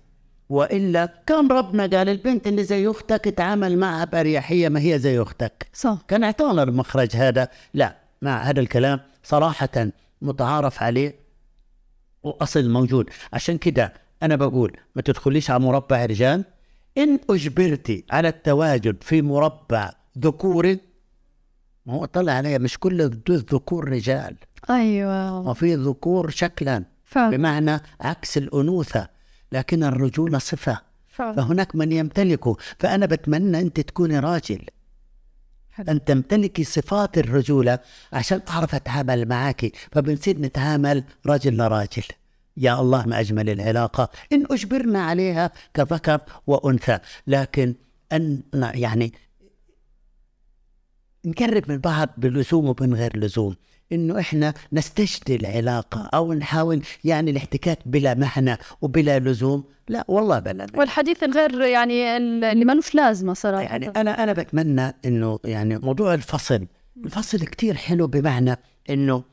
[0.50, 5.68] وإلا كان ربنا قال البنت اللي زي أختك تعامل معها بأريحية ما هي زي أختك.
[5.74, 5.98] صح.
[6.08, 7.48] كان اعطانا المخرج هذا.
[7.74, 9.88] لا مع هذا الكلام صراحة
[10.22, 11.16] متعارف عليه
[12.24, 13.10] وأصل موجود.
[13.34, 13.94] عشان كده
[14.24, 16.46] أنا بقول ما تدخليش على مربع رجال.
[16.98, 20.80] إن أجبرتي على التواجد في مربع ذكوري
[21.88, 24.36] ما هو طلع علي مش كل الذكور رجال.
[24.70, 25.40] أيوه.
[25.40, 26.84] وفي ذكور شكلا.
[27.06, 29.08] فعلا بمعنى عكس الأنوثة
[29.52, 30.82] لكن الرجولة صفة.
[31.08, 32.58] فعلا فهناك من يمتلكه.
[32.80, 34.66] فأنا بتمنى أنت تكوني راجل.
[35.72, 35.86] حلو.
[35.90, 37.80] أن تمتلكي صفات الرجولة
[38.14, 42.04] عشان أعرف أتعامل معك فبنصير نتعامل رجل لراجل.
[42.58, 44.10] يا الله ما أجمل العلاقة.
[44.34, 47.00] إن أجبرنا عليها كذكر وأنثى.
[47.28, 47.76] لكن
[48.12, 49.14] أن يعني
[51.26, 53.56] نقرب من بعض بلزوم ومن غير لزوم
[53.92, 59.64] إنه إحنا نستجدي العلاقة أو نحاول يعني الاحتكاك بلا معنى وبلا لزوم.
[59.90, 63.62] لا والله بلا والحديث الغير يعني ال- اللي ملوش لازمة صراحة.
[63.64, 66.68] يعني أنا أنا بتمنى إنه يعني موضوع الفصل
[67.06, 68.56] الفصل كتير حلو بمعنى
[68.90, 69.24] إنه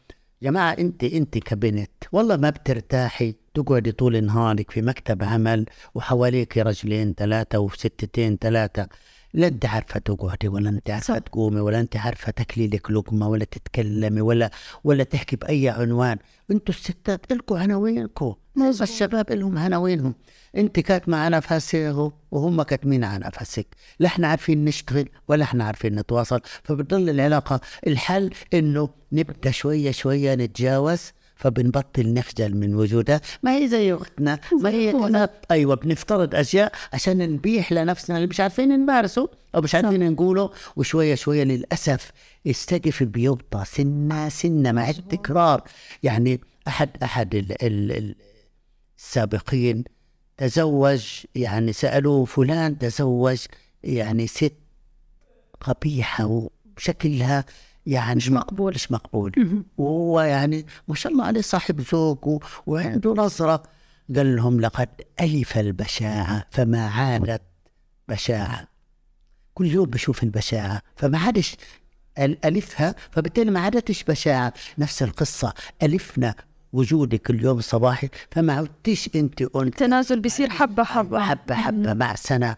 [0.43, 7.15] جماعة أنت أنت كبنت والله ما بترتاحي تقعدي طول نهارك في مكتب عمل وحواليك رجلين
[7.17, 8.89] ثلاثة وستتين ثلاثة.
[9.35, 11.19] لا أنت عارفة تقعدي ولا أنت عارفة صح.
[11.19, 14.51] تقومي ولا أنت عارفة تاكلي لك لقمة ولا تتكلمي ولا
[14.85, 16.19] ولا تحكي بأي عنوان.
[16.51, 18.35] أنتوا الستات الكم عناوينكم.
[18.83, 20.15] الشباب لهم عناوينهم.
[20.57, 23.67] أنت كاتمة على نفسه وهم كاتمين على نفسك.
[23.99, 26.41] لا إحنا عارفين نشتغل ولا إحنا عارفين نتواصل.
[26.63, 27.61] فبتضل العلاقة.
[27.87, 34.71] الحل إنه نبدأ شوية شوية نتجاوز فبنبطل نخجل من وجودها ما هي زي أختنا ما
[34.71, 35.31] هي كذا.
[35.51, 40.51] أيوه بنفترض أشياء عشان نبيح لنفسنا اللي مش عارفين نمارسه أو مش عارفين نقوله.
[40.77, 42.11] وشوية شوية للأسف
[42.47, 45.63] السقف بيوطى سنة سنة مع التكرار.
[46.03, 48.15] يعني أحد أحد ال ال ال
[48.99, 49.85] السابقين
[50.37, 53.39] تزوج يعني سألوه فلان تزوج
[53.85, 54.55] يعني ست
[55.61, 57.45] قبيحة وشكلها
[57.87, 58.75] يعني مش مقبول.
[58.75, 59.65] مش مقبول.
[59.79, 63.63] وهو يعني ما شاء الله عليه صاحب ذوق وعنده نظرة.
[64.17, 64.89] قال لهم لقد
[65.21, 67.43] ألف البشاعة فما عادت
[68.09, 68.69] بشاعة.
[69.55, 70.83] كل يوم بشوف البشاعة.
[70.97, 71.57] فما عادش
[72.19, 74.53] ألفها فبالتالي ما عادتش بشاعة.
[74.79, 75.55] نفس القصة.
[75.83, 76.35] ألفنا
[76.73, 79.57] وجودك اليوم الصباحي فما عدتش أنت أنت.
[79.57, 81.21] التنازل بيصير حبة حبة.
[81.21, 82.57] حبة حبة مع سنة.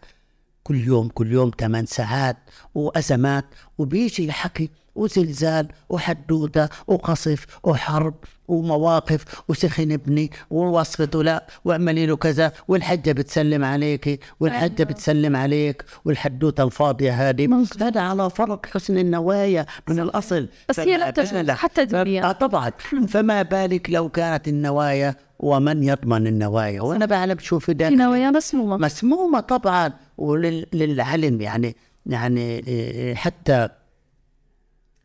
[0.63, 2.37] كل يوم كل يوم ثمان ساعات
[2.75, 3.45] وأزمات.
[3.79, 8.15] وبيجي الحكي وزلزال وحدوته وقصف وحرب
[8.49, 16.65] ومواقف وسخن ابني ووصفته لا واعملي له كذا والحجة بتسلم عليك والحجة بتسلم عليك والحدوتة
[16.65, 17.67] الفاضية هذه.
[17.81, 20.49] هذا على فرق حسن النوايا من الأصل.
[20.69, 22.71] بس هي لا تجوز حتى دينيا آه طبعا.
[23.09, 28.77] فما بالك لو كانت النوايا ومن يضمن النوايا؟ وأنا بعلم شو في داخل نوايا مسمومة.
[28.77, 33.69] مسمومة طبعا وللعلم يعني يعني إيه، حتى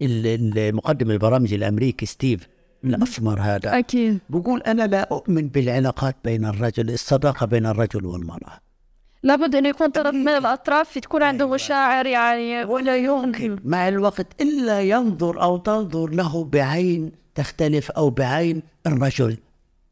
[0.01, 2.47] ال- المقدم البرامج الأمريكي ستيف.
[2.83, 3.79] الاسمر هذا.
[3.79, 4.19] أكيد.
[4.29, 8.59] بقول أنا لا أؤمن بالعلاقات بين الرجل الصداقة بين الرجل والمرأة.
[9.23, 13.59] لابد أن يكون طرف من الأطراف تكون عنده مشاعر يعني ولا يمكن.
[13.65, 19.37] مع الوقت إلا ينظر أو تنظر له بعين تختلف أو بعين الرجل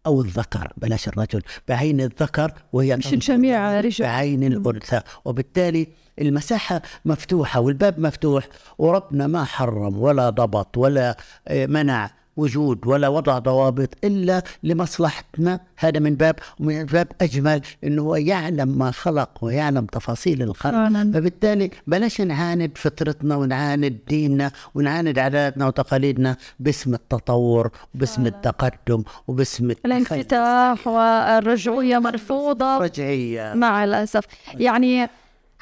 [0.06, 0.74] أو الذكر.
[0.78, 4.08] بلاش الرجل بعين الذكر وهي مش الجميع رجال.
[4.08, 5.02] بعين الأنثى.
[5.26, 5.88] وبالتالي
[6.20, 13.40] المساحة مفتوحة والباب مفتوح وربنا ما حرم ولا ضبط ولا آه، منع وجود ولا وضع
[13.40, 15.60] ضوابط إلا لمصلحتنا.
[15.78, 20.90] هذا من باب ومن باب أجمل أنه هو يعلم ما خلق ويعلم تفاصيل الخلق.
[21.14, 30.88] فبالتالي بلاش نعاند فطرتنا ونعاند ديننا ونعاند عاداتنا وتقاليدنا باسم التطور وباسم التقدم وباسم الانفتاح
[30.88, 32.78] والرجعية مرفوضة.
[32.78, 33.54] رجعية.
[33.54, 34.24] مع الأسف.
[34.54, 35.10] يعني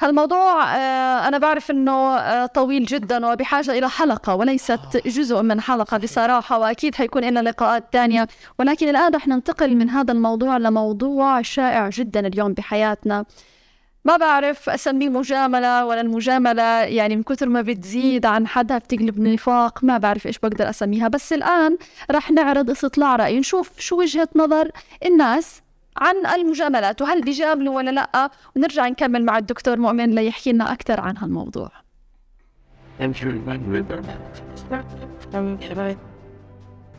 [0.00, 5.98] هالموضوع آه، أنا بعرف أنه آه، طويل جدا وبحاجة إلى حلقة وليست جزء من حلقة
[5.98, 8.28] بصراحة وأكيد حيكون لنا لقاءات تانية.
[8.58, 13.24] ولكن الآن رح ننتقل من هذا الموضوع لموضوع شائع جدا اليوم بحياتنا.
[14.04, 19.84] ما بعرف أسميه مجاملة ولا المجاملة؟ يعني من كثر ما بتزيد عن حدها بتقلب نفاق
[19.84, 21.08] ما بعرف إيش بقدر أسميها.
[21.08, 21.76] بس الآن
[22.10, 24.70] رح نعرض استطلاع رأي نشوف شو وجهة نظر
[25.04, 25.62] الناس
[26.00, 31.16] عن المجاملات وهل بيجاملوا ولا لا؟ ونرجع نكمل مع الدكتور مؤمن ليحكي لنا أكثر عن
[31.16, 31.70] هالموضوع.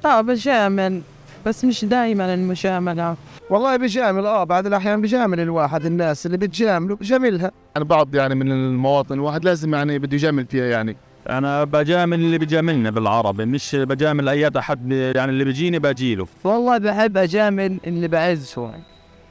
[0.05, 1.01] آه بجامل.
[1.45, 3.15] بس مش دائما المجاملة.
[3.49, 7.51] والله بجامل آه بعض الأحيان بجامل الواحد الناس اللي بتجامله بجاملها.
[7.75, 10.95] يعني بعض يعني من المواطن الواحد لازم يعني بده يجامل فيها يعني.
[11.29, 16.27] أنا بجامل اللي بجاملنا بالعربي مش بجامل أي أحد يعني اللي بيجيني بجيله.
[16.43, 18.71] والله بحب أجامل اللي بعزهم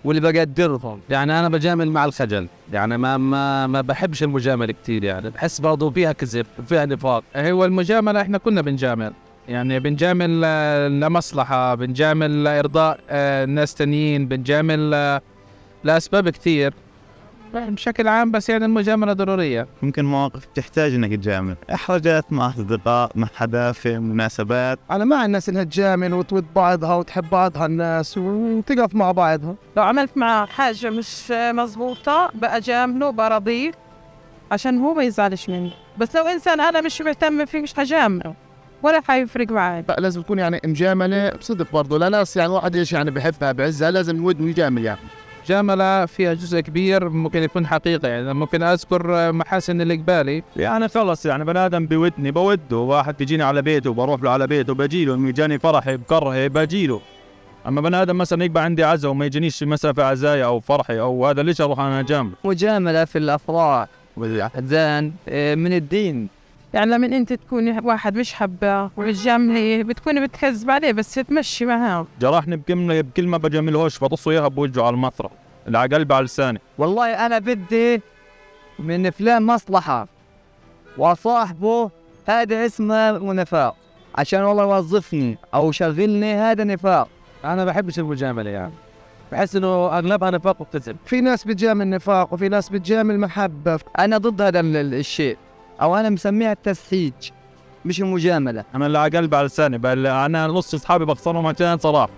[0.04, 1.00] واللي بقدرهم.
[1.10, 5.90] يعني أنا بجامل مع الخجل يعني ما ما ما بحبش المجاملة كثير يعني بحس برضه
[5.90, 7.24] فيها كذب وفيها نفاق.
[7.36, 9.12] هو المجاملة إحنا كنا بنجامل
[9.48, 15.20] يعني بنجامل آه، لمصلحة بنجامل لإرضاء آه، ناس تانيين بنجامل آه،
[15.84, 16.74] لأسباب كثير
[17.54, 19.66] بشكل عام بس يعني المجاملة ضرورية.
[19.82, 21.56] ممكن مواقف تحتاج إنك تجامل.
[21.74, 24.78] احرجت مع أصدقاء مع حدا في مناسبات.
[24.90, 29.54] أنا مع الناس إنها تجامل وتود بعضها وتحب بعضها الناس وتقف مع بعضها.
[29.76, 33.72] لو عملت معه حاجة مش مزبوطة بأجامله برضيه
[34.52, 35.72] عشان هو ما يزعلش مني.
[35.98, 38.34] بس لو إنسان أنا مش مهتم فيه مش هجامله
[38.82, 42.92] ولا حيفرق معي لا لازم تكون يعني مجاملة بصدق برضه لا ناس يعني واحد إيش
[42.92, 45.00] يعني بحبها بعزها لازم ود يجامل يعني.
[45.48, 50.42] مجاملة فيها جزء كبير ممكن يكون حقيقة يعني ممكن أذكر محاسن الإقبالي.
[50.56, 54.74] يعني خلص يعني بني آدم بودني بوده واحد بيجيني على بيته بروح له على بيته
[54.74, 57.00] بجيله لما يجاني فرحي بكرهي بجيله.
[57.66, 61.26] أما بني آدم مثلا يقبع عندي عزا وما يجينيش مثلا في عزايا أو فرحي أو
[61.26, 63.88] هذا ليش أروح أنا جامله مجاملة في الأفراح.
[64.16, 66.28] والأحزان آه، من الدين.
[66.74, 72.56] يعني لما أنت تكون واحد مش حبه وتجامله بتكوني بتكذب عليه بس تمشي معاه جرحني
[72.56, 75.30] بكلمه بكلمه بجاملهوش بطصه اياها بوجهه على المطرح
[75.66, 78.00] اللي على قلبي على لساني والله أنا بدي
[78.78, 80.08] من فلان مصلحة.
[80.98, 81.90] وصاحبه
[82.26, 83.76] هذا اسمه نفاق
[84.14, 87.08] عشان والله يوظفني أو يشغلني هذا نفاق.
[87.44, 88.72] أنا بحبش المجامله يعني.
[89.32, 93.80] بحس إنه أغلبها نفاق وكذب في ناس بتجامل نفاق وفي ناس بتجامل محبة.
[93.98, 95.36] أنا ضد هذا ال- ال- الشيء.
[95.82, 97.12] أو أنا مسميها التسحيج
[97.84, 102.10] مش المجاملة أنا اللي على قلبي على لساني بل أنا نص أصحابي بخسرهم عشان صراحة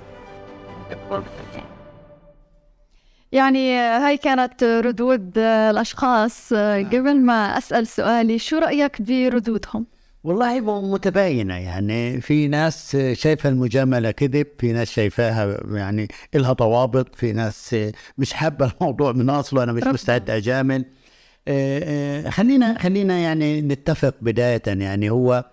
[3.32, 9.86] يعني هاي كانت ردود الأشخاص قبل ما أسأل سؤالي شو رأيك بردودهم؟
[10.24, 17.14] والله م- متباينة يعني في ناس شايفة المجاملة كذب في ناس شايفاها يعني إلها ضوابط
[17.16, 17.76] في ناس
[18.18, 19.84] مش حابة الموضوع من أصله أنا مش.
[19.84, 20.84] مستعد أجامل آه،
[22.30, 25.44] خلينا خلينا يعني نتفق بداية يعني هو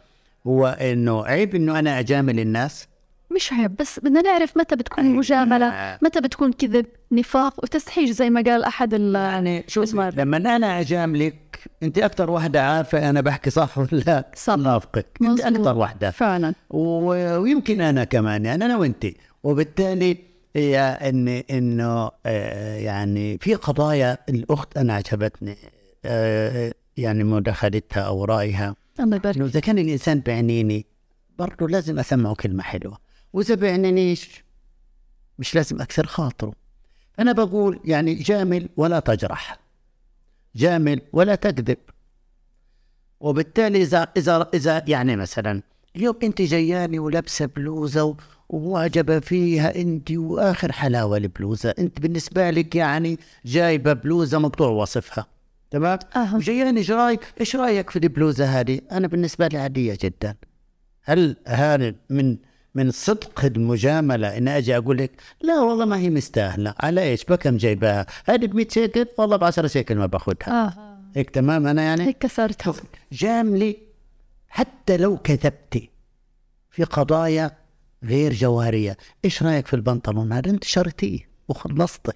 [0.47, 2.87] هو إنه عيب إنه أنا أجامل الناس.
[3.35, 8.41] مش عيب بس بدنا نعرف متى بتكون مجاملة متى بتكون كذب نفاق وتسحيج زي ما
[8.41, 10.09] قال أحد ال يعني شو اسمع.
[10.09, 11.35] لما أنا أجاملك
[11.83, 14.55] أنت أكثر واحدة عارفة أنا بحكي صح ولا لا؟ صح.
[14.57, 15.41] نافقك أنت.
[15.41, 16.53] أكثر واحدة فعلا.
[16.69, 19.05] و- ويمكن أنا كمان يعني أنا وأنت.
[19.43, 20.17] وبالتالي
[20.55, 25.51] هي ان إنه آه، يعني في قضايا الأخت أنا عجبتني.
[25.51, 25.55] آه،
[26.97, 28.75] يعني مداخلتها أو رأيها.
[28.99, 30.85] الله يبارك إذا كان الإنسان بيعنيني
[31.39, 32.97] برضه لازم أسمعه كلمة حلوة.
[33.33, 34.43] وإذا بيعنينيش
[35.39, 36.53] مش لازم اكسر خاطره.
[37.19, 39.59] أنا بقول يعني جامل ولا تجرح.
[40.55, 41.77] جامل ولا تكذب.
[43.19, 45.61] وبالتالي إذا إذا إذا يعني مثلا
[45.95, 48.15] اليوم أنت جياني ولابسة بلوزة و-
[48.49, 51.73] ومعجبه فيها أنت وآخر حلاوة البلوزة.
[51.79, 55.25] أنت بالنسبة لك يعني جايبة بلوزة مقطوع وصفها.
[55.71, 56.35] تمام؟ أها.
[56.35, 60.35] وجياني إيش رأيك؟ إيش رأيك في البلوزة هذه؟ أنا بالنسبة لي عادية جدا.
[61.03, 62.37] هل هذا من
[62.75, 65.11] من صدق المجاملة إن أجي أقول لك؟
[65.41, 66.73] لا والله ما هي مستاهلة.
[66.79, 70.65] على إيش؟ بكم جايباها هذه ب 100 شيكل؟ والله ب 10 شيكل ما باخذها.
[70.65, 70.97] آه.
[71.15, 72.73] هيك تمام أنا يعني؟ هيك كسرتها
[73.11, 73.77] جاملي
[74.47, 75.89] حتى لو كذبتي
[76.71, 77.51] في قضايا
[78.03, 78.97] غير جوهرية.
[79.25, 82.11] إيش رأيك في البنطلون هذا؟ انت شريتيه وخلصتي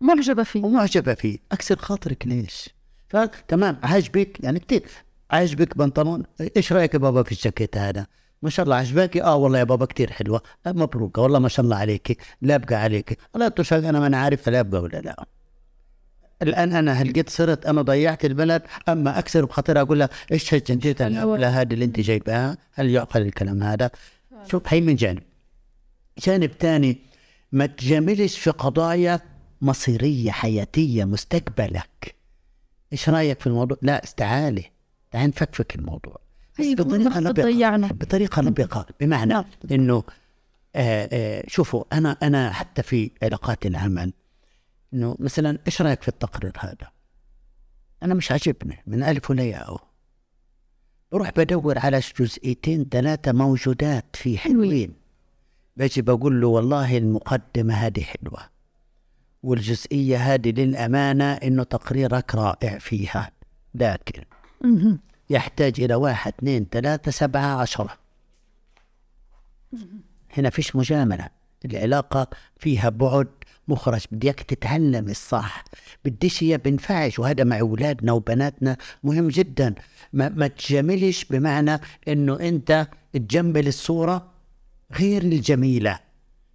[0.00, 0.64] معجبة فيه.
[0.64, 1.38] ومعجبة فيه.
[1.52, 2.68] أكسر خاطرك ليش؟
[3.08, 4.82] فتمام عاجبك؟ يعني كثير
[5.30, 6.22] عاجبك بنطلون؟
[6.56, 8.06] إيش رأيك يا بابا في الجاكيت هذا؟
[8.42, 10.42] ما شاء الله عجباكي آه والله يا بابا كثير حلوة.
[10.66, 14.80] مبروكه والله ما شاء الله عليك لابقه عليك لا تشهد أنا ما أنا عارف لابقه
[14.80, 15.24] ولا لا.
[16.42, 18.62] الآن أنا هل قد صرت أنا ضيعت البلد.
[18.88, 23.62] أما أكسر بخاطر أقول لها إيش هالجنجيت العمله هذه اللي أنت جايباها هل يعقل الكلام
[23.62, 23.90] هذا؟
[24.50, 25.22] شوف هي من جانب.
[26.18, 26.98] جانب ثاني
[27.52, 29.20] ما تجاملش في قضايا
[29.60, 32.14] مصيرية حياتية مستقبلك.
[32.92, 34.64] إيش رأيك في الموضوع؟ لا تعالي
[35.10, 36.16] تعالي نفكفك الموضوع.
[36.58, 37.86] بس هي بطريقة لبقه ضيعنا.
[37.86, 39.44] بطريقة لبقه بمعنى نعم.
[39.70, 40.04] إنه
[40.76, 44.12] آه آه شوفوا أنا أنا حتى في علاقات العمل
[44.94, 46.90] إنه مثلا إيش رأيك في التقرير هذا؟
[48.02, 48.82] أنا مش عاجبني.
[48.86, 49.90] من ألف ولياء
[51.12, 54.94] بروح بدور على جزئيتين ثلاثة موجودات فيه حلوين.
[55.76, 58.59] باجي بقول له والله المقدمة هذه حلوة.
[59.42, 63.30] والجزئية هذه للأمانة إنه تقريرك رائع فيها.
[63.74, 64.22] لكن.
[65.30, 67.98] يحتاج إلى واحد اثنين ثلاثة سبعة عشرة.
[70.36, 71.28] هنا فيش مجاملة.
[71.64, 73.28] العلاقة فيها بعد
[73.68, 75.64] مخرج بديك تتعلم الصح.
[76.04, 79.74] بديش هي بنفعش وهذا مع أولادنا وبناتنا مهم جدا.
[80.12, 84.32] ما, ما تجاملش بمعنى أنه أنت تجمل الصورة
[84.92, 86.00] غير الجميلة.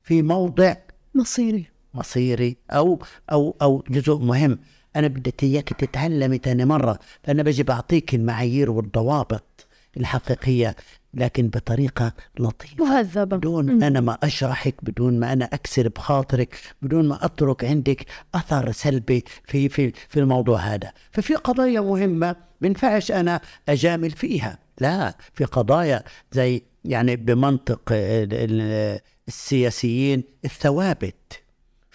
[0.03, 0.75] في موضع
[1.15, 1.74] مصيري.
[1.95, 2.99] مصيري أو
[3.31, 4.59] أو أو جزء مهم.
[4.95, 9.67] أنا بدي إياك تتعلمي تاني مرة فانا بجي بعطيك المعايير والضوابط
[9.97, 10.75] الحقيقية
[11.13, 12.75] لكن بطريقة لطيفة.
[12.85, 13.37] مهذبة.
[13.37, 19.23] بدون أنا ما أشرحك بدون ما أنا أكسر بخاطرك بدون ما أترك عندك أثر سلبي
[19.45, 20.91] في في في الموضوع هذا.
[21.11, 24.57] ففي قضايا مهمة بينفعش أنا أجامل فيها.
[24.81, 31.43] لا في قضايا زي يعني بمنطق ال- ال- السياسيين الثوابت.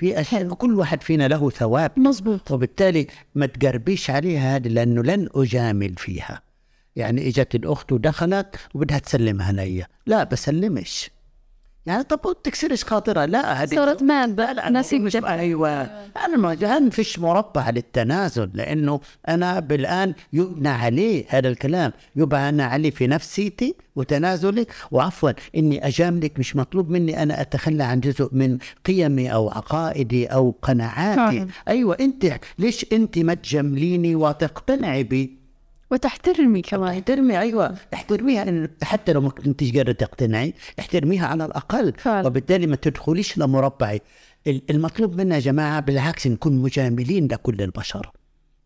[0.00, 1.92] في أشياء كل واحد فينا له ثواب.
[1.96, 6.42] مزبوط وبالتالي ما تقربيش عليها هذه لأنه لن أجامل فيها.
[6.96, 9.86] يعني إجت الأخت ودخلت وبدها تسلمها لي.
[10.06, 11.10] لا بسلمش.
[11.86, 15.82] يعني طب تكسرش خاطرها؟ لا هذه صارت مان لا ناس مش يكذب أيوه.
[16.26, 21.92] أنا ما فيش مربع للتنازل؟ لأنه أنا بالآن يبنى عليه هذا الكلام.
[22.16, 24.66] يبنى عليه في نفسيتي وتنازلي.
[24.90, 30.54] وعفوا إني أجاملك مش مطلوب مني أنا أتخلى عن جزء من قيمي أو عقائدي أو
[30.62, 31.46] قناعاتي.
[31.68, 35.39] أيوه أنت ليش أنت ما تجامليني وتقتنعي بي؟
[35.90, 36.88] وتحترمي كمان.
[36.88, 37.74] احترمي أيوه.
[37.94, 41.92] احترميها حتى لو ما كنتيش قادرة تقتنعي احترميها على الأقل.
[41.98, 42.26] فعلا.
[42.26, 44.00] وبالتالي ما تدخليش لمربعي.
[44.46, 48.10] ال- المطلوب منا يا جماعة بالعكس نكون مجاملين لكل البشر.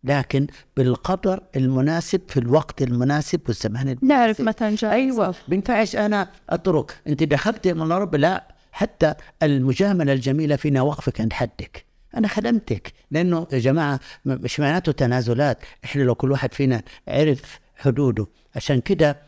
[0.05, 0.47] لكن
[0.77, 4.05] بالقدر المناسب في الوقت المناسب والزمان المناسب.
[4.05, 5.35] نعرف متى أيوه.
[5.49, 6.97] بينفعش أنا أترك.
[7.09, 8.55] أنت دخلت من رب لا.
[8.73, 11.85] حتى المجاملة الجميلة فينا وقفك عند حدك.
[12.17, 18.27] أنا خدمتك لأنه يا جماعة مش معناته تنازلات إحنا لو كل واحد فينا عرف حدوده.
[18.57, 19.19] عشان كده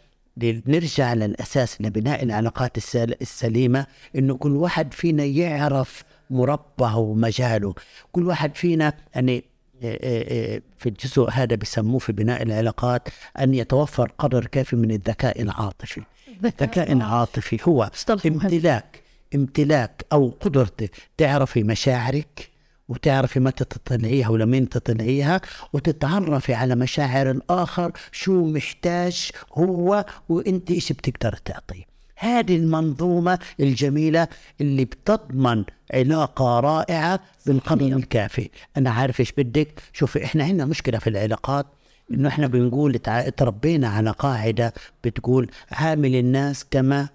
[0.43, 7.75] نرجع للأساس لبناء العلاقات السل- السليمة إنه كل واحد فينا يعرف مربعه ومجاله.
[8.13, 9.45] كل واحد فينا يعني
[9.83, 13.09] آه، آه، آه، في الجزء هذا بيسموه في بناء العلاقات
[13.39, 16.03] أن يتوفر قدر كافي من الذكاء العاطفي.
[16.45, 17.59] الذكاء العاطفي.
[17.69, 17.91] هو.
[18.27, 19.03] امتلاك
[19.35, 22.49] امتلاك أو قدرتك تعرفي مشاعرك
[22.89, 25.41] وتعرفي متى تطلعيها ولمين تطلعيها
[25.73, 31.85] وتتعرفي على مشاعر الآخر شو محتاج هو وأنت إيش بتقدر تعطيه.
[32.19, 34.29] هذه المنظومة الجميلة
[34.61, 35.65] اللي بتضمن
[35.95, 38.51] علاقة رائعة بالقدر الكافي.
[38.77, 39.83] أنا عارف إيش بدك.
[39.93, 41.67] شوفي إحنا عندنا مشكلة في العلاقات
[42.11, 42.99] إنه إحنا بنقول
[43.37, 44.73] تربينا على قاعدة
[45.05, 47.09] بتقول عامل الناس كما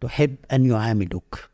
[0.00, 1.48] تحب أن يعاملوك.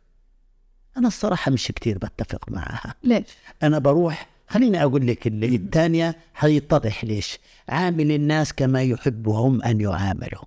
[0.96, 2.94] أنا الصراحة مش كتير بتفق معها.
[3.02, 3.24] ليش؟
[3.62, 7.38] أنا بروح خليني أقول لك اللي الثانية حيتضح ليش.
[7.68, 10.44] عامل الناس كما يحبهم أن يعاملوا.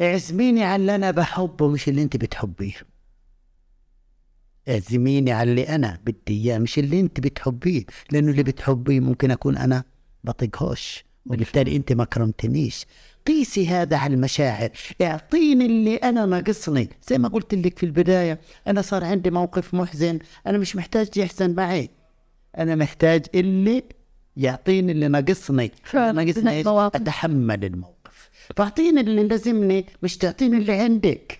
[0.00, 2.74] اعزميني على اللي أنا بحبه مش اللي أنت بتحبيه.
[4.68, 7.84] اعزميني على اللي أنا بدي إياه مش اللي أنت بتحبيه.
[8.10, 9.84] لأنه اللي بتحبيه ممكن أكون أنا
[10.24, 12.86] بطيقهوش وبالتالي أنت ما كرمتنيش.
[13.26, 14.70] قيسي هذا على المشاعر.
[15.02, 16.88] اعطيني اللي أنا ناقصني.
[17.08, 20.18] زي ما قلت لك في البداية أنا صار عندي موقف محزن.
[20.46, 21.90] أنا مش محتاج يحزن معي.
[22.58, 23.82] أنا محتاج اللي
[24.36, 25.70] يعطيني اللي ناقصني.
[25.94, 26.60] ناقصني.
[26.66, 28.30] أتحمل الموقف.
[28.56, 31.38] فاعطيني اللي لازمني مش تعطيني اللي عندك.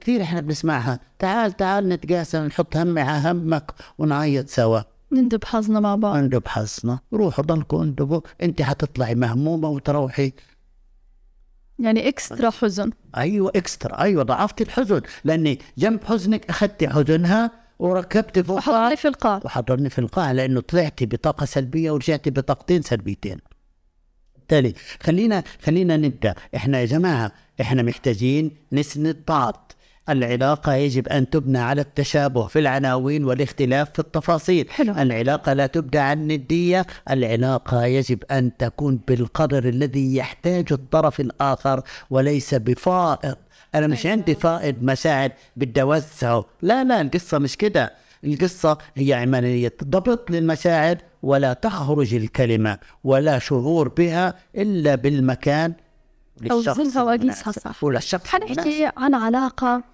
[0.00, 1.00] كثير إحنا بنسمعها.
[1.18, 4.80] تعال تعال نتقاسم نحط همي على همك ونعيط سوا.
[5.12, 6.16] ندب حظنا مع بعض.
[6.16, 6.98] اندب حظنا.
[7.12, 8.20] روحوا ضلكوا اندبوا.
[8.42, 10.32] أنت حتطلعي مهمومة وتروحي.
[11.78, 12.90] يعني اكسترا حزن.
[13.16, 15.02] أيوه اكسترا أيوه ضعفت الحزن.
[15.24, 19.40] لأني جنب حزنك اخذتي حزنها وركبت فوقها وحطني في القاع.
[19.44, 23.38] وحضرني في القاع لأنه طلعتي بطاقة سلبية ورجعتي بطاقتين سلبيتين.
[24.36, 26.34] بالتالي خلينا خلينا نبدأ.
[26.56, 29.72] إحنا يا جماعة إحنا محتاجين نسند بعض.
[30.08, 34.92] العلاقة يجب أن تبنى على التشابه في العناوين والاختلاف في التفاصيل حلو.
[34.92, 42.54] العلاقة لا تبنى على الندية العلاقة يجب أن تكون بالقدر الذي يحتاج الطرف الآخر وليس
[42.54, 43.36] بفائض
[43.74, 47.92] أنا مش عندي فائض مشاعر بدي أوسعه لا لا القصة مش كده
[48.24, 55.72] القصة هي عملية ضبط للمشاعر ولا تخرج الكلمة ولا شعور بها إلا بالمكان
[56.40, 57.50] للشخص المناسب.
[57.50, 57.84] صح.
[57.84, 58.26] وللشخص.
[58.26, 59.93] حنحكي عن علاقة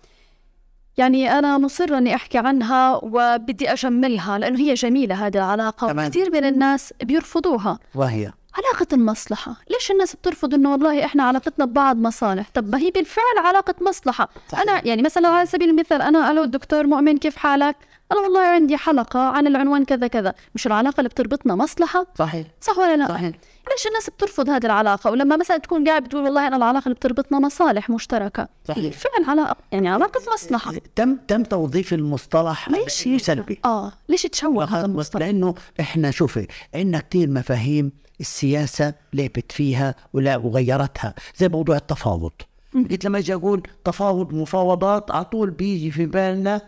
[1.01, 5.89] يعني أنا مصرة إني أحكي عنها وبدي أجملها لأنه هي جميلة هذه العلاقة.
[5.89, 6.07] تمام.
[6.07, 7.79] وكثير من الناس بيرفضوها.
[7.95, 9.57] وهي؟ علاقة المصلحة.
[9.71, 14.29] ليش الناس بترفض إنه والله إحنا علاقتنا ببعض مصالح طب ما هي بالفعل علاقة مصلحة.
[14.49, 14.63] صحيح.
[14.63, 17.77] أنا يعني مثلا على سبيل المثال أنا ألو الدكتور مؤمن كيف حالك؟
[18.13, 20.35] أنا والله عندي حلقة عن العنوان كذا كذا.
[20.55, 22.47] مش العلاقة اللي بتربطنا مصلحة؟ صحيح.
[22.61, 23.37] صح ولا لا؟ صحيح.
[23.71, 27.39] ليش الناس بترفض هذه العلاقة؟ ولما مثلا تكون قاعد بتقول والله أنا العلاقة اللي بتربطنا
[27.39, 28.49] مصالح مشتركة.
[28.69, 28.95] صحيح.
[28.95, 30.73] فعلا علاقة يعني علاقة مصلحة.
[30.97, 33.61] تم تم توظيف المصطلح ليش سلبي.
[33.65, 40.37] آه ليش تشوه هذا المصطلح؟ لأنه إحنا شوفي عندنا كثير مفاهيم السياسة لعبت فيها ولا
[40.37, 42.33] وغيرتها زي موضوع التفاوض.
[42.75, 46.61] قلت لما أجي أقول تفاوض مفاوضات على طول بيجي في بالنا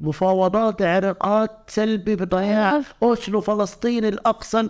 [0.00, 4.68] مفاوضات علاقات سلبي بضياع أوسلو فلسطين الأقصى.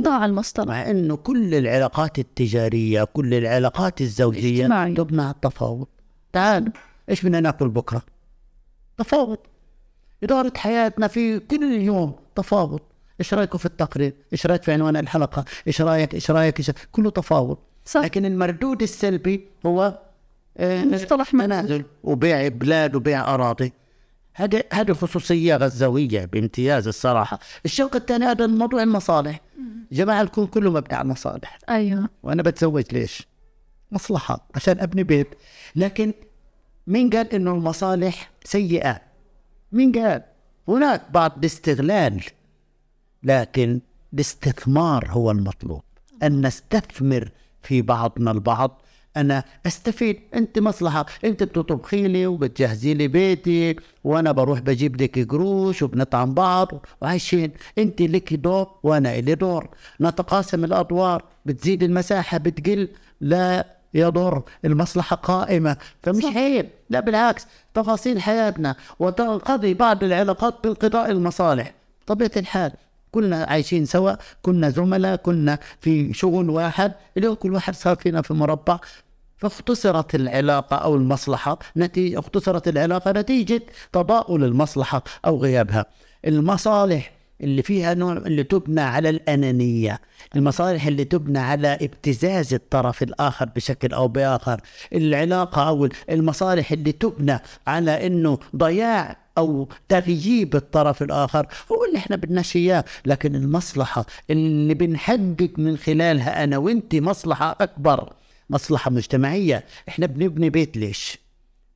[0.00, 4.66] ضاع المصطلح مع انه كل العلاقات التجارية كل العلاقات الزوجية.
[4.94, 5.86] تبنى على التفاوض.
[6.32, 6.72] تعال
[7.10, 8.02] إيش بدنا نأكل بكرة؟
[8.98, 9.38] تفاوض.
[10.22, 12.80] إدارة حياتنا في كل يوم تفاوض.
[13.20, 17.10] إيش رأيكم في التقرير؟ إيش رأيك في عنوان الحلقة؟ إيش رأيك؟ إيش رأيك؟ إيش كله
[17.10, 17.58] تفاوض.
[17.84, 18.00] صح.
[18.00, 19.98] لكن المردود السلبي هو
[20.56, 23.72] آه، مصطلح منازل وبيع بلاد وبيع أراضي.
[24.34, 27.38] هذه هذه خصوصية غزاوية بامتياز الصراحة.
[27.64, 29.40] الشق الثاني هذا موضوع المصالح.
[29.92, 31.58] جماعة الكون كله مبني على المصالح.
[31.68, 32.08] أيوه.
[32.22, 33.26] وأنا بتزوج ليش؟
[33.92, 35.28] مصلحة عشان أبني بيت.
[35.76, 36.12] لكن
[36.86, 39.00] مين قال إنه المصالح سيئة؟
[39.72, 40.22] مين قال؟
[40.68, 42.24] هناك بعض الاستغلال
[43.22, 43.80] لكن
[44.14, 45.82] الاستثمار هو المطلوب.
[46.22, 47.30] أن نستثمر
[47.62, 48.82] في بعضنا البعض
[49.16, 50.20] أنا أستفيد.
[50.34, 51.06] أنت مصلحة.
[51.24, 57.52] أنت بتطبخي لي وبتجهزي لي بيتي وأنا بروح بجيب لك قروش وبنطعم بعض وعايشين.
[57.78, 59.68] أنت لك دور وأنا لي دور.
[60.00, 61.24] نتقاسم الأدوار.
[61.46, 62.88] بتزيد المساحة بتقل.
[63.20, 64.42] لا يضر.
[64.64, 65.76] المصلحة قائمة.
[66.02, 66.68] فمش عيب.
[66.90, 67.46] لا بالعكس.
[67.74, 71.74] تفاصيل حياتنا وتنقضي بعض العلاقات بانقضاء المصالح.
[72.06, 72.72] طبيعة الحال.
[73.12, 74.12] كلنا عايشين سوا.
[74.42, 75.16] كنا زملاء.
[75.16, 76.92] كنا في شغل واحد.
[77.16, 78.78] اليوم كل واحد صار فينا في مربع.
[79.48, 85.86] فاختصرت العلاقة أو المصلحة نتيجة اختصرت العلاقة نتيجة تضاؤل المصلحة أو غيابها.
[86.26, 90.00] المصالح اللي فيها نوع اللي تبنى على الأنانية
[90.36, 94.60] المصالح اللي تبنى على ابتزاز الطرف الآخر بشكل أو بآخر
[94.92, 102.16] العلاقة أو المصالح اللي تبنى على أنه ضياع أو تغييب الطرف الآخر هو اللي إحنا
[102.16, 102.84] بدناش إياه.
[103.06, 108.12] لكن المصلحة اللي بنحقق من خلالها أنا وأنت مصلحة أكبر.
[108.50, 109.64] مصلحة مجتمعية.
[109.88, 111.24] إحنا بنبني بيت ليش؟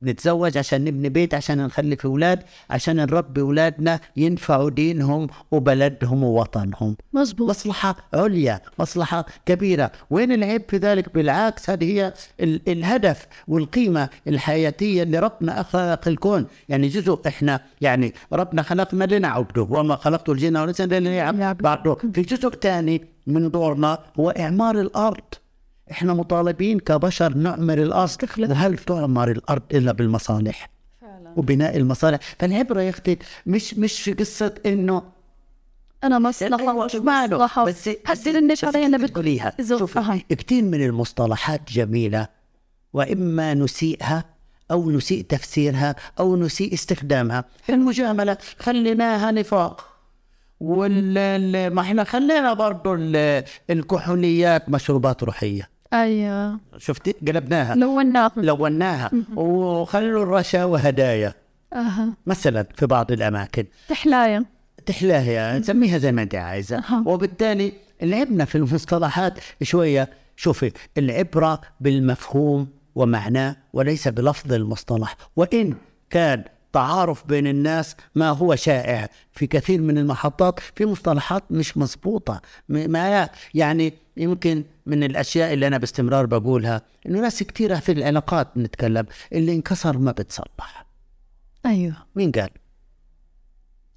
[0.03, 6.97] نتزوج عشان نبني بيت عشان نخلف أولاد عشان نربي أولادنا ينفعوا دينهم وبلدهم ووطنهم.
[7.13, 9.91] مزبوط مصلحة عليا مصلحة كبيرة.
[10.09, 16.47] وين العيب في ذلك؟ بالعكس هذه هي ال- الهدف والقيمة الحياتية اللي ربنا خلق الكون.
[16.69, 22.49] يعني جزء إحنا يعني ربنا خلقنا لنعبده وما خلقت الجن والإنس إلا ليعبدوا في جزء
[22.49, 25.23] ثاني من دورنا هو إعمار الأرض.
[25.91, 28.09] إحنا مطالبين كبشر نعمر الأرض.
[28.39, 30.69] وهل تعمر الأرض إلا بالمصالح؟
[31.35, 32.19] وبناء المصالح.
[32.39, 35.03] فالعبرة يا أختي مش مش في قصة إنه
[36.03, 37.65] أنا مصلحه مش مصلحة.
[37.65, 42.27] بس حسيت إنك علينا بتقوليها بتزوف شوفي كثير من المصطلحات جميلة
[42.93, 44.23] وإما نسيئها
[44.71, 47.45] أو نسيء تفسيرها أو نسيء استخدامها.
[47.69, 49.85] المجاملة خليناها نفاق.
[50.59, 55.69] وال ال- ما إحنا خلينا برضو ال- الكحوليات مشروبات روحية.
[55.93, 56.59] أيوه.
[56.77, 58.31] شفتي؟ قلبناها لوناها.
[58.37, 59.11] لوناها.
[59.35, 61.33] وخلوا الرشاوى هدايا
[61.73, 62.13] أها.
[62.25, 63.65] مثلا في بعض الأماكن.
[63.89, 64.45] تحلايا
[64.85, 66.77] تحلاها تسميها زي ما انت عايزة.
[66.77, 67.03] أها.
[67.05, 70.09] وبالتالي لعبنا في المصطلحات شوية.
[70.35, 75.15] شوفي العبرة بالمفهوم ومعناه وليس بلفظ المصطلح.
[75.35, 75.75] وإن
[76.09, 76.43] كان
[76.73, 79.09] تعارف بين الناس ما هو شائع.
[79.31, 85.67] في كثير من المحطات في مصطلحات مش مضبوطه م- ما يعني يمكن من الأشياء اللي
[85.67, 90.85] أنا باستمرار بقولها إنه ناس كثيره في العلاقات نتكلم اللي انكسر ما بتصلح.
[91.65, 91.95] أيوه.
[92.15, 92.49] مين قال؟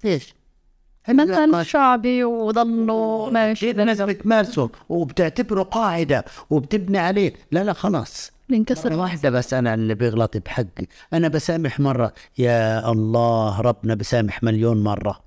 [0.03, 0.35] ليش؟
[1.09, 3.71] مثل شعبي وضلوا ماشي.
[3.71, 7.33] الناس بتمارسه وبتعتبره قاعدة وبتبني عليه.
[7.51, 8.31] لا لا خلاص.
[8.49, 10.87] الانكسر مرة واحدة بس أنا اللي بيغلط بحقي.
[11.13, 12.13] أنا بسامح مرة.
[12.37, 15.23] يا الله ربنا بسامح مليون مرة.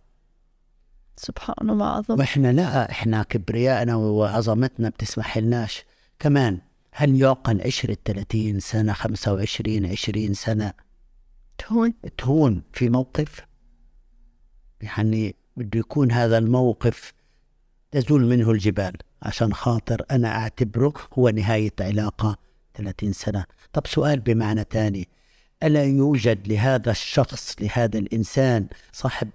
[1.16, 2.18] سبحان الله عظم.
[2.18, 5.84] وإحنا لا إحنا كبريائنا وعظمتنا بتسمح لناش.
[6.18, 6.60] كمان
[6.92, 10.72] هل يعقل عشرة 30 سنة 25 20 سنة؟
[11.58, 11.94] تهون.
[12.18, 13.46] تهون في موقف؟
[14.80, 17.12] يعني بده يكون هذا الموقف
[17.90, 18.92] تزول منه الجبال.
[19.22, 22.38] عشان خاطر أنا أعتبره هو نهاية علاقة
[22.76, 23.44] 30 سنة.
[23.72, 25.08] طب سؤال بمعنى تاني
[25.62, 29.28] ألا يوجد لهذا الشخص لهذا الإنسان صاحب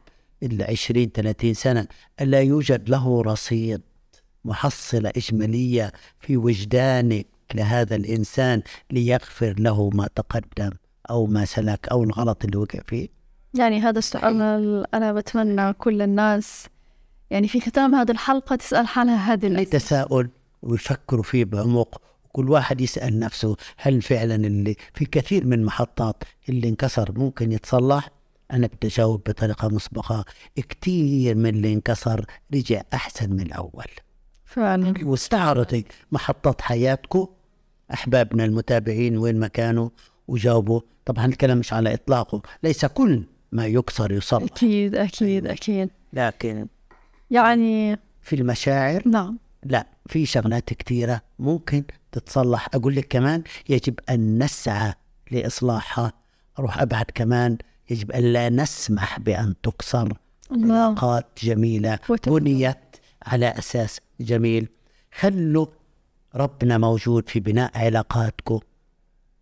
[0.44, 1.88] العشرين 30 سنة
[2.22, 3.82] ألا يوجد له رصيد
[4.46, 8.62] محصلة إجمالية في وجدانك لهذا الإنسان
[8.92, 10.72] ليغفر له ما تقدم
[11.10, 13.08] أو ما سلك أو الغلط اللي وقع فيه؟
[13.54, 16.66] يعني هذا السؤال أنا بتمنى كل الناس
[17.30, 20.30] يعني في ختام هذه الحلقة تسأل حالها هذه الأسئلة تساؤل
[20.62, 22.02] ويفكروا فيه بعمق
[22.32, 28.10] وكل واحد يسأل نفسه هل فعلا اللي في كثير من المحطات اللي انكسر ممكن يتصلح؟
[28.52, 30.26] أنا بدي أجاوب بطريقة مسبقة.
[30.70, 33.86] كثير من اللي انكسر رجع أحسن من الأول.
[34.46, 34.94] فعلا.
[35.04, 37.28] واستعرضي محطات حياتكم
[37.94, 39.90] أحبابنا المتابعين وين ما كانوا
[40.28, 40.82] وجاوبوا.
[41.06, 44.44] طبعا الكلام مش على إطلاقه؟ ليس كل ما يكسر يصلح.
[44.44, 45.90] أكيد أكيد أكيد.
[46.14, 46.68] لكن
[47.32, 49.38] يعني في المشاعر؟ نعم.
[49.64, 49.88] لا.
[50.12, 52.68] في شغلات كثيرة ممكن تتصلح.
[52.74, 54.94] أقول لك كمان يجب أن نسعى
[55.32, 56.14] لإصلاحها
[56.60, 57.58] أروح أبعد كمان
[57.90, 60.18] يجب أن لا نسمح بأن تكسر
[60.52, 62.00] علاقات جميلة.
[62.28, 62.78] بنيت
[63.24, 64.68] على أساس جميل.
[65.20, 65.66] خلوا
[66.36, 68.60] ربنا موجود في بناء علاقاتكم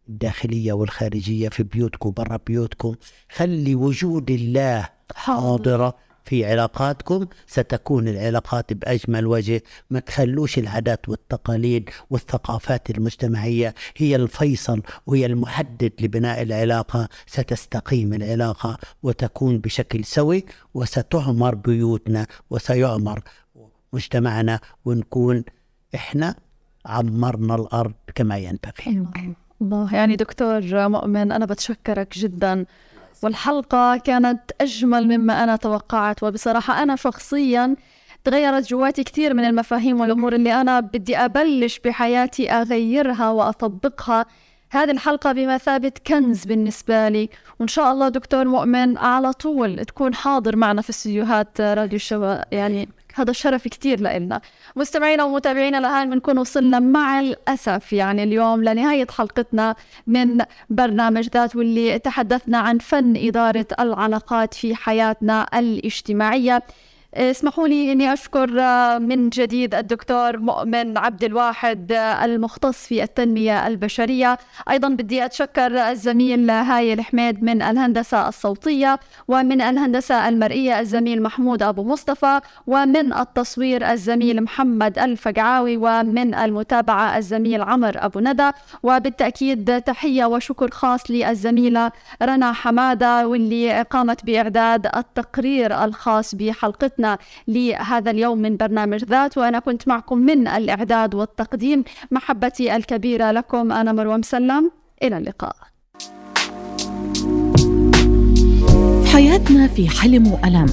[0.10, 2.96] الداخلية والخارجية في بيوتكم برا بيوتكم.
[3.32, 6.09] خلي وجود الله حاضرة.
[6.30, 9.64] في علاقاتكم ستكون العلاقات بأجمل وجه.
[9.90, 17.10] ما تخلوش العادات والتقاليد والثقافات المجتمعية هي الفيصل وهي المحدد لبناء العلاقة.
[17.26, 23.22] ستستقيم العلاقة وتكون بشكل سوي وستعمر بيوتنا وسيعمر
[23.94, 25.44] مجتمعنا ونكون
[25.96, 26.36] إحنا
[26.86, 29.06] عمرنا الأرض كما ينبغي.
[29.62, 32.66] الله يعني دكتور مؤمن أنا بتشكرك جدا.
[33.24, 37.76] والحلقة كانت أجمل مما أنا توقعت وبصراحة أنا شخصيا
[38.24, 44.26] تغيرت جواتي كثير من المفاهيم والأمور اللي أنا بدي أبلش بحياتي أغيرها وأطبقها.
[44.72, 47.30] هذه الحلقة بمثابة كنز بالنسبة لي.
[47.60, 52.90] وإن شاء الله دكتور مؤمن على طول تكون حاضر معنا في استديوهات راديو الشباب يعني
[53.16, 54.42] هذا شرف كتير لنا
[54.76, 59.76] مستمعينا ومتابعينا الآن بنكون وصلنا مع الأسف يعني اليوم لنهاية حلقتنا
[60.08, 60.38] من
[60.70, 66.64] برنامج ذات واللي تحدثنا عن فن إدارة العلاقات في حياتنا الاجتماعية.
[67.14, 73.68] اسمحوا لي إني أشكر آه، من جديد الدكتور مؤمن عبد الواحد آه، المختص في التنمية
[73.68, 74.38] البشرية،
[74.70, 81.84] أيضا بدي أتشكر الزميل هاي الحميد من الهندسة الصوتية ومن الهندسة المرئية الزميل محمود أبو
[81.84, 88.52] مصطفى ومن التصوير الزميل محمد الفقعاوي ومن المتابعة الزميل عمر أبو ندى.
[88.84, 91.92] وبالتأكيد تحية وشكر خاص للزميلة
[92.24, 96.99] رنا حمادة واللي قامت بإعداد التقرير الخاص بحلقتنا.
[97.48, 103.92] لهذا اليوم من برنامج ذات وأنا كنت معكم من الإعداد والتقديم محبتي الكبيرة لكم أنا
[103.92, 104.72] مروه مسلم.
[105.04, 105.56] إلى اللقاء.
[109.04, 110.68] في حياتنا في حلم وألم.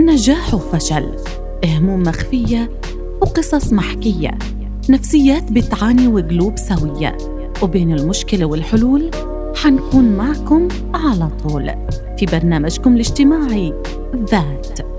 [0.00, 1.16] نجاح وفشل.
[1.64, 2.70] هموم مخفية
[3.20, 4.38] وقصص محكية.
[4.90, 7.16] نفسيات بتعاني وقلوب سوية.
[7.62, 9.10] وبين المشكلة والحلول
[9.56, 11.70] حنكون معكم على طول.
[12.18, 13.74] في برنامجكم الاجتماعي
[14.30, 14.93] ذات.